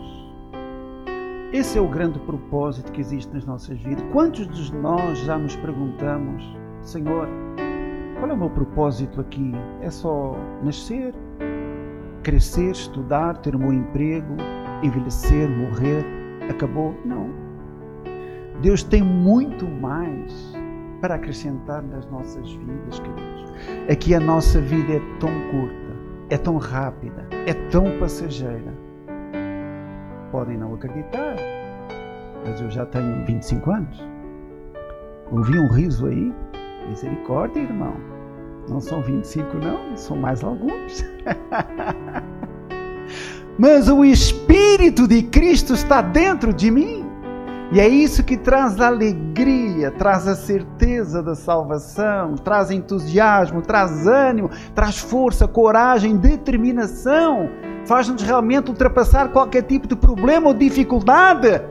Esse 1.54 1.78
é 1.78 1.82
o 1.82 1.88
grande 1.88 2.18
propósito 2.18 2.92
que 2.92 3.00
existe 3.00 3.32
nas 3.32 3.46
nossas 3.46 3.80
vidas. 3.80 4.04
Quantos 4.12 4.48
de 4.48 4.76
nós 4.76 5.20
já 5.20 5.38
nos 5.38 5.56
perguntamos, 5.58 6.63
Senhor, 6.84 7.28
qual 8.20 8.30
é 8.30 8.34
o 8.34 8.38
meu 8.38 8.50
propósito 8.50 9.22
aqui? 9.22 9.54
É 9.82 9.90
só 9.90 10.36
nascer, 10.64 11.14
crescer, 12.24 12.72
estudar, 12.72 13.38
ter 13.38 13.56
um 13.56 13.60
bom 13.60 13.74
emprego, 13.74 14.36
envelhecer, 14.84 15.50
morrer, 15.50 16.06
acabou. 16.50 16.94
Não. 17.06 17.30
Deus 18.62 18.84
tem 18.84 19.02
muito 19.02 19.66
mais 19.66 20.54
para 21.00 21.16
acrescentar 21.16 21.82
nas 21.84 22.06
nossas 22.10 22.52
vidas, 22.52 23.00
queridos. 23.00 23.54
Que 24.00 24.14
a 24.16 24.20
nossa 24.20 24.60
vida 24.60 24.94
é 24.94 25.02
tão 25.20 25.32
curta, 25.52 25.96
é 26.30 26.38
tão 26.38 26.58
rápida, 26.58 27.28
é 27.48 27.54
tão 27.70 27.98
passageira. 27.98 28.74
Podem 30.32 30.58
não 30.58 30.74
acreditar, 30.74 31.36
mas 32.46 32.60
eu 32.60 32.70
já 32.70 32.86
tenho 32.86 33.26
25 33.26 33.72
anos. 33.72 34.04
Ouvi 35.32 35.58
um 35.58 35.68
riso 35.68 36.08
aí? 36.08 36.34
Misericórdia, 36.90 37.62
irmão. 37.62 37.96
Não 38.70 38.80
são 38.80 39.02
25, 39.02 39.58
não, 39.58 39.98
são 39.98 40.16
mais 40.16 40.44
alguns. 40.44 41.04
mas 43.58 43.90
o 43.90 44.06
Espírito 44.06 45.08
de 45.08 45.24
Cristo 45.24 45.74
está 45.74 46.02
dentro 46.02 46.54
de 46.54 46.72
mim. 46.72 47.04
E 47.72 47.80
é 47.80 47.88
isso 47.88 48.24
que 48.24 48.38
traz 48.38 48.80
alegria, 48.80 49.90
traz 49.90 50.28
a 50.28 50.36
certeza 50.36 51.24
da 51.24 51.34
salvação, 51.34 52.36
traz 52.36 52.70
entusiasmo, 52.70 53.64
traz 53.64 54.06
ânimo, 54.06 54.52
traz 54.76 55.00
força, 55.00 55.48
coragem, 55.48 56.16
determinação, 56.16 57.50
faz-nos 57.88 58.22
realmente 58.22 58.70
ultrapassar 58.70 59.30
qualquer 59.30 59.64
tipo 59.64 59.88
de 59.88 59.96
problema 59.96 60.50
ou 60.50 60.54
dificuldade, 60.54 61.64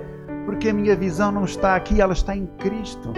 porque 0.44 0.70
a 0.70 0.74
minha 0.74 0.96
visão 0.96 1.30
não 1.30 1.44
está 1.44 1.76
aqui, 1.76 2.00
ela 2.00 2.14
está 2.14 2.36
em 2.36 2.46
Cristo. 2.58 3.12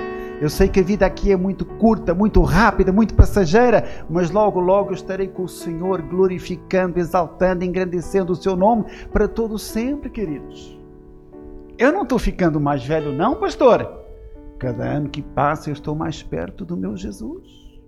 Eu 0.45 0.51
sei 0.51 0.69
que 0.69 0.79
a 0.79 0.83
vida 0.83 1.07
aqui 1.07 1.33
é 1.33 1.37
muito 1.39 1.65
curta, 1.65 2.13
muito 2.13 2.43
rápida, 2.43 2.93
muito 2.93 3.15
passageira, 3.15 3.83
mas 4.11 4.31
logo, 4.31 4.61
logo 4.61 4.91
eu 4.91 4.95
estarei 4.95 5.27
com 5.27 5.45
o 5.45 5.49
Senhor 5.49 6.03
glorificando, 6.03 6.99
exaltando, 6.99 7.65
engrandecendo 7.65 8.31
o 8.31 8.37
seu 8.37 8.55
nome 8.55 8.85
para 9.11 9.27
todo 9.27 9.59
sempre, 9.59 10.11
queridos. 10.11 10.79
Eu 11.79 11.91
não 11.91 12.03
estou 12.03 12.19
ficando 12.19 12.61
mais 12.61 12.85
velho, 12.85 13.11
não, 13.11 13.37
pastor. 13.37 13.91
Cada 14.59 14.85
ano 14.85 15.09
que 15.09 15.23
passa 15.23 15.71
eu 15.71 15.73
estou 15.73 15.95
mais 15.95 16.23
perto 16.23 16.63
do 16.63 16.77
meu 16.77 16.95
Jesus. 16.95 17.81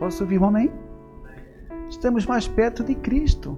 Posso 0.00 0.24
ouvir 0.24 0.40
um 0.40 0.46
amém? 0.46 0.72
Estamos 1.88 2.26
mais 2.26 2.48
perto 2.48 2.82
de 2.82 2.96
Cristo. 2.96 3.56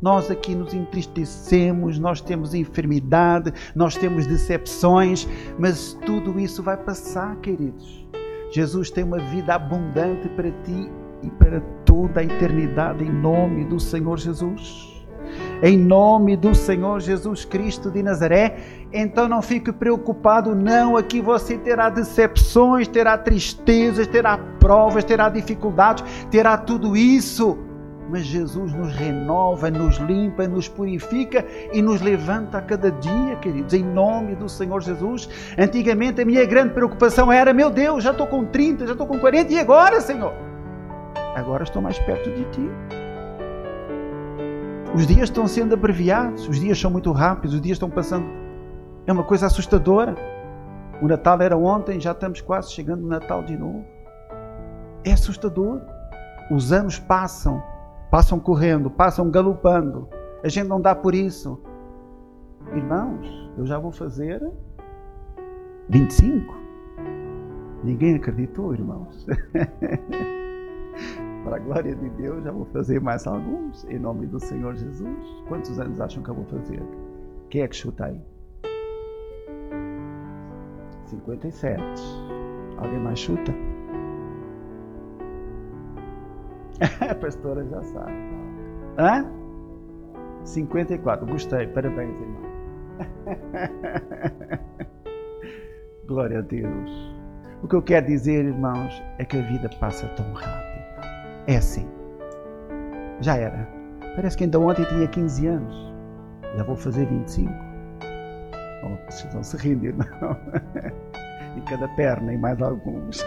Nós 0.00 0.30
aqui 0.30 0.54
nos 0.54 0.72
entristecemos, 0.72 1.98
nós 1.98 2.20
temos 2.22 2.54
enfermidade, 2.54 3.52
nós 3.74 3.96
temos 3.96 4.26
decepções, 4.26 5.28
mas 5.58 5.92
tudo 6.06 6.40
isso 6.40 6.62
vai 6.62 6.76
passar, 6.76 7.36
queridos. 7.36 8.06
Jesus 8.50 8.90
tem 8.90 9.04
uma 9.04 9.18
vida 9.18 9.54
abundante 9.54 10.28
para 10.30 10.50
ti 10.50 10.90
e 11.22 11.30
para 11.30 11.60
toda 11.84 12.20
a 12.20 12.24
eternidade, 12.24 13.04
em 13.04 13.12
nome 13.12 13.64
do 13.64 13.78
Senhor 13.78 14.18
Jesus. 14.18 14.88
Em 15.62 15.76
nome 15.76 16.34
do 16.36 16.54
Senhor 16.54 16.98
Jesus 17.00 17.44
Cristo 17.44 17.90
de 17.90 18.02
Nazaré, 18.02 18.56
então 18.92 19.28
não 19.28 19.42
fique 19.42 19.70
preocupado, 19.70 20.54
não. 20.54 20.96
Aqui 20.96 21.20
você 21.20 21.58
terá 21.58 21.90
decepções, 21.90 22.88
terá 22.88 23.18
tristezas, 23.18 24.06
terá 24.06 24.38
provas, 24.58 25.04
terá 25.04 25.28
dificuldades, 25.28 26.02
terá 26.30 26.56
tudo 26.56 26.96
isso 26.96 27.58
mas 28.10 28.26
Jesus 28.26 28.72
nos 28.72 28.92
renova, 28.92 29.70
nos 29.70 29.96
limpa, 29.98 30.48
nos 30.48 30.68
purifica 30.68 31.46
e 31.72 31.80
nos 31.80 32.00
levanta 32.00 32.58
a 32.58 32.62
cada 32.62 32.90
dia, 32.90 33.36
queridos, 33.36 33.72
em 33.72 33.84
nome 33.84 34.34
do 34.34 34.48
Senhor 34.48 34.80
Jesus. 34.82 35.28
Antigamente 35.56 36.20
a 36.20 36.24
minha 36.24 36.44
grande 36.44 36.74
preocupação 36.74 37.30
era: 37.30 37.52
meu 37.52 37.70
Deus, 37.70 38.02
já 38.02 38.10
estou 38.10 38.26
com 38.26 38.44
30, 38.44 38.86
já 38.86 38.92
estou 38.92 39.06
com 39.06 39.18
40, 39.18 39.52
e 39.52 39.58
agora, 39.60 40.00
Senhor? 40.00 40.32
Agora 41.36 41.62
estou 41.62 41.80
mais 41.80 41.98
perto 42.00 42.30
de 42.30 42.44
Ti. 42.46 42.70
Os 44.92 45.06
dias 45.06 45.28
estão 45.28 45.46
sendo 45.46 45.74
abreviados, 45.74 46.48
os 46.48 46.58
dias 46.58 46.78
são 46.78 46.90
muito 46.90 47.12
rápidos, 47.12 47.54
os 47.54 47.60
dias 47.60 47.76
estão 47.76 47.88
passando. 47.88 48.26
É 49.06 49.12
uma 49.12 49.22
coisa 49.22 49.46
assustadora. 49.46 50.16
O 51.00 51.06
Natal 51.06 51.40
era 51.40 51.56
ontem, 51.56 52.00
já 52.00 52.10
estamos 52.10 52.40
quase 52.40 52.72
chegando 52.72 53.02
no 53.02 53.08
Natal 53.08 53.44
de 53.44 53.56
novo. 53.56 53.84
É 55.04 55.12
assustador. 55.12 55.80
Os 56.50 56.72
anos 56.72 56.98
passam 56.98 57.62
Passam 58.10 58.40
correndo, 58.40 58.90
passam 58.90 59.30
galopando. 59.30 60.08
A 60.42 60.48
gente 60.48 60.66
não 60.66 60.80
dá 60.80 60.96
por 60.96 61.14
isso. 61.14 61.60
Irmãos, 62.74 63.52
eu 63.56 63.64
já 63.64 63.78
vou 63.78 63.92
fazer 63.92 64.42
25. 65.88 66.58
Ninguém 67.84 68.16
acreditou, 68.16 68.74
irmãos. 68.74 69.24
Para 71.44 71.56
a 71.56 71.60
glória 71.60 71.94
de 71.94 72.10
Deus, 72.10 72.42
já 72.42 72.50
vou 72.50 72.64
fazer 72.66 73.00
mais 73.00 73.26
alguns, 73.26 73.84
em 73.84 73.98
nome 73.98 74.26
do 74.26 74.40
Senhor 74.40 74.74
Jesus. 74.74 75.44
Quantos 75.48 75.78
anos 75.78 76.00
acham 76.00 76.22
que 76.22 76.28
eu 76.28 76.34
vou 76.34 76.44
fazer? 76.46 76.82
Quem 77.48 77.62
é 77.62 77.68
que 77.68 77.76
chuta 77.76 78.06
aí? 78.06 78.20
57. 81.06 81.80
Alguém 82.76 82.98
mais 82.98 83.20
chuta? 83.20 83.54
A 87.10 87.14
pastora 87.14 87.64
já 87.66 87.82
sabe. 87.82 88.12
Hã? 88.98 89.24
54. 90.44 91.26
Gostei. 91.26 91.66
Parabéns, 91.68 92.14
irmão. 92.20 92.50
Glória 96.06 96.38
a 96.38 96.42
Deus. 96.42 97.20
O 97.62 97.68
que 97.68 97.76
eu 97.76 97.82
quero 97.82 98.06
dizer, 98.06 98.46
irmãos, 98.46 99.02
é 99.18 99.24
que 99.24 99.36
a 99.36 99.42
vida 99.42 99.68
passa 99.78 100.06
tão 100.08 100.32
rápido. 100.32 100.70
É 101.46 101.56
assim. 101.56 101.86
Já 103.20 103.36
era. 103.36 103.68
Parece 104.16 104.36
que 104.36 104.44
ainda 104.44 104.58
ontem 104.58 104.84
tinha 104.86 105.06
15 105.06 105.46
anos. 105.46 105.94
Já 106.56 106.64
vou 106.64 106.76
fazer 106.76 107.06
25. 107.06 107.52
Oh, 108.82 108.88
vocês 109.10 109.24
estão 109.24 109.42
se 109.42 109.56
rindo, 109.58 109.86
irmão. 109.86 110.06
e 111.56 111.60
cada 111.68 111.86
perna 111.88 112.32
e 112.32 112.38
mais 112.38 112.60
alguns. 112.62 113.24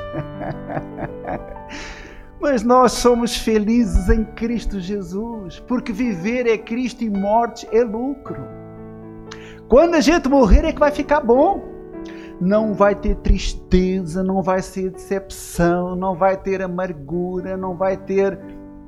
Mas 2.44 2.62
nós 2.62 2.92
somos 2.92 3.38
felizes 3.38 4.10
em 4.10 4.26
Cristo 4.26 4.78
Jesus, 4.78 5.62
porque 5.62 5.94
viver 5.94 6.46
é 6.46 6.58
Cristo 6.58 7.02
e 7.02 7.10
morte 7.10 7.66
é 7.72 7.82
lucro. 7.86 8.36
Quando 9.70 9.96
a 9.96 10.02
gente 10.02 10.28
morrer 10.28 10.66
é 10.66 10.74
que 10.74 10.80
vai 10.80 10.92
ficar 10.92 11.22
bom. 11.22 11.64
Não 12.42 12.74
vai 12.74 12.96
ter 12.96 13.16
tristeza, 13.18 14.22
não 14.22 14.42
vai 14.42 14.62
ser 14.62 14.92
decepção, 14.92 15.96
não 15.96 16.16
vai 16.16 16.36
ter 16.36 16.62
amargura, 16.62 17.56
não 17.56 17.78
vai 17.78 17.96
ter 17.96 18.38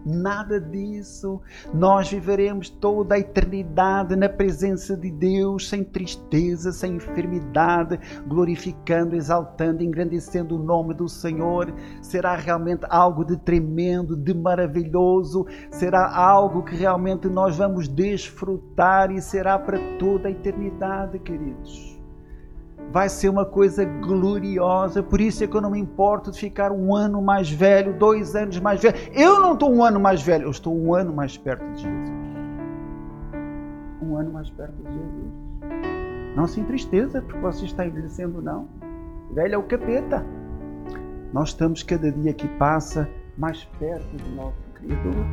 Nada 0.06 0.62
disso. 0.62 1.42
Nós 1.74 2.12
viveremos 2.12 2.70
toda 2.70 3.16
a 3.16 3.20
eternidade 3.20 4.16
na 4.16 4.30
presença 4.30 4.96
de 4.96 5.10
Deus, 5.10 5.68
sem 5.68 5.84
tristeza, 5.84 6.72
sem 6.72 6.98
enfermidade, 6.98 8.00
glorificando, 8.28 9.16
exaltando, 9.16 9.84
engrandecendo 9.84 10.56
o 10.56 10.64
nome 10.64 10.94
do 10.94 11.10
Senhor. 11.10 11.74
Será 12.04 12.36
realmente 12.36 12.86
algo 12.88 13.26
de 13.26 13.36
tremendo, 13.38 14.16
de 14.16 14.34
maravilhoso. 14.34 15.48
Será 15.72 16.16
algo 16.16 16.64
que 16.64 16.76
realmente 16.76 17.28
nós 17.28 17.58
vamos 17.58 17.88
desfrutar 17.88 19.10
e 19.10 19.20
será 19.20 19.58
para 19.58 19.80
toda 19.98 20.28
a 20.28 20.32
eternidade, 20.32 21.18
queridos 21.18 21.95
vai 22.92 23.10
ser 23.10 23.30
uma 23.30 23.46
coisa 23.46 23.84
gloriosa. 23.86 25.04
Por 25.04 25.20
isso 25.20 25.44
é 25.44 25.48
que 25.48 25.56
eu 25.56 25.62
não 25.62 25.72
me 25.72 25.80
importo 25.80 26.32
de 26.32 26.40
ficar 26.40 26.72
um 26.72 26.96
ano 26.96 27.22
mais 27.22 27.50
velho, 27.50 27.94
dois 27.94 28.36
anos 28.36 28.60
mais 28.60 28.82
velho. 28.82 28.96
Eu 29.14 29.40
não 29.40 29.54
estou 29.54 29.74
um 29.74 29.84
ano 29.84 30.00
mais 30.00 30.22
velho, 30.22 30.44
eu 30.46 30.52
estou 30.52 30.76
um 30.76 30.94
ano 30.94 31.14
mais 31.14 31.38
perto 31.38 31.66
de 31.74 31.82
Jesus. 31.82 32.10
Um 34.02 34.18
ano 34.18 34.32
mais 34.32 34.50
perto 34.50 34.76
de 34.76 34.92
Jesus. 34.94 36.36
Não 36.36 36.48
sem 36.48 36.64
tristeza, 36.66 37.22
porque 37.22 37.40
você 37.40 37.66
está 37.66 37.86
envelhecendo, 37.86 38.42
não. 38.42 38.68
Velho 39.32 39.56
é 39.56 39.58
o 39.58 39.64
capeta. 39.64 40.26
Nós 41.34 41.50
estamos 41.50 41.84
cada 41.84 42.12
dia 42.12 42.34
que 42.34 42.48
passa 42.58 43.10
mais 43.38 43.64
perto 43.80 44.16
do 44.16 44.36
nosso 44.36 44.56
Criador. 44.76 45.26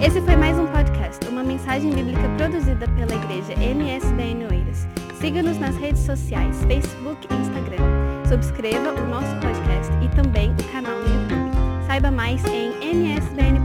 Esse 0.00 0.20
foi 0.20 0.36
mais 0.36 0.56
um 0.56 0.66
podcast, 0.68 1.26
uma 1.28 1.42
mensagem 1.42 1.90
bíblica 1.92 2.28
produzida 2.36 2.86
pela 2.88 3.14
igreja 3.14 3.52
MSBN 3.54 4.46
Oeiras. 4.48 4.86
Siga-nos 5.20 5.58
nas 5.58 5.76
redes 5.76 6.02
sociais, 6.02 6.62
Facebook 6.66 7.26
e 7.28 7.34
Instagram. 7.34 7.82
Subscreva 8.28 8.92
o 8.92 9.06
nosso 9.08 9.34
podcast 9.40 9.92
e 10.00 10.08
também 10.14 10.52
o 10.52 10.72
canal 10.72 10.96
no 11.00 11.08
YouTube. 11.08 11.86
Saiba 11.86 12.12
mais 12.12 12.44
em 12.44 12.72
msbn 12.80 13.60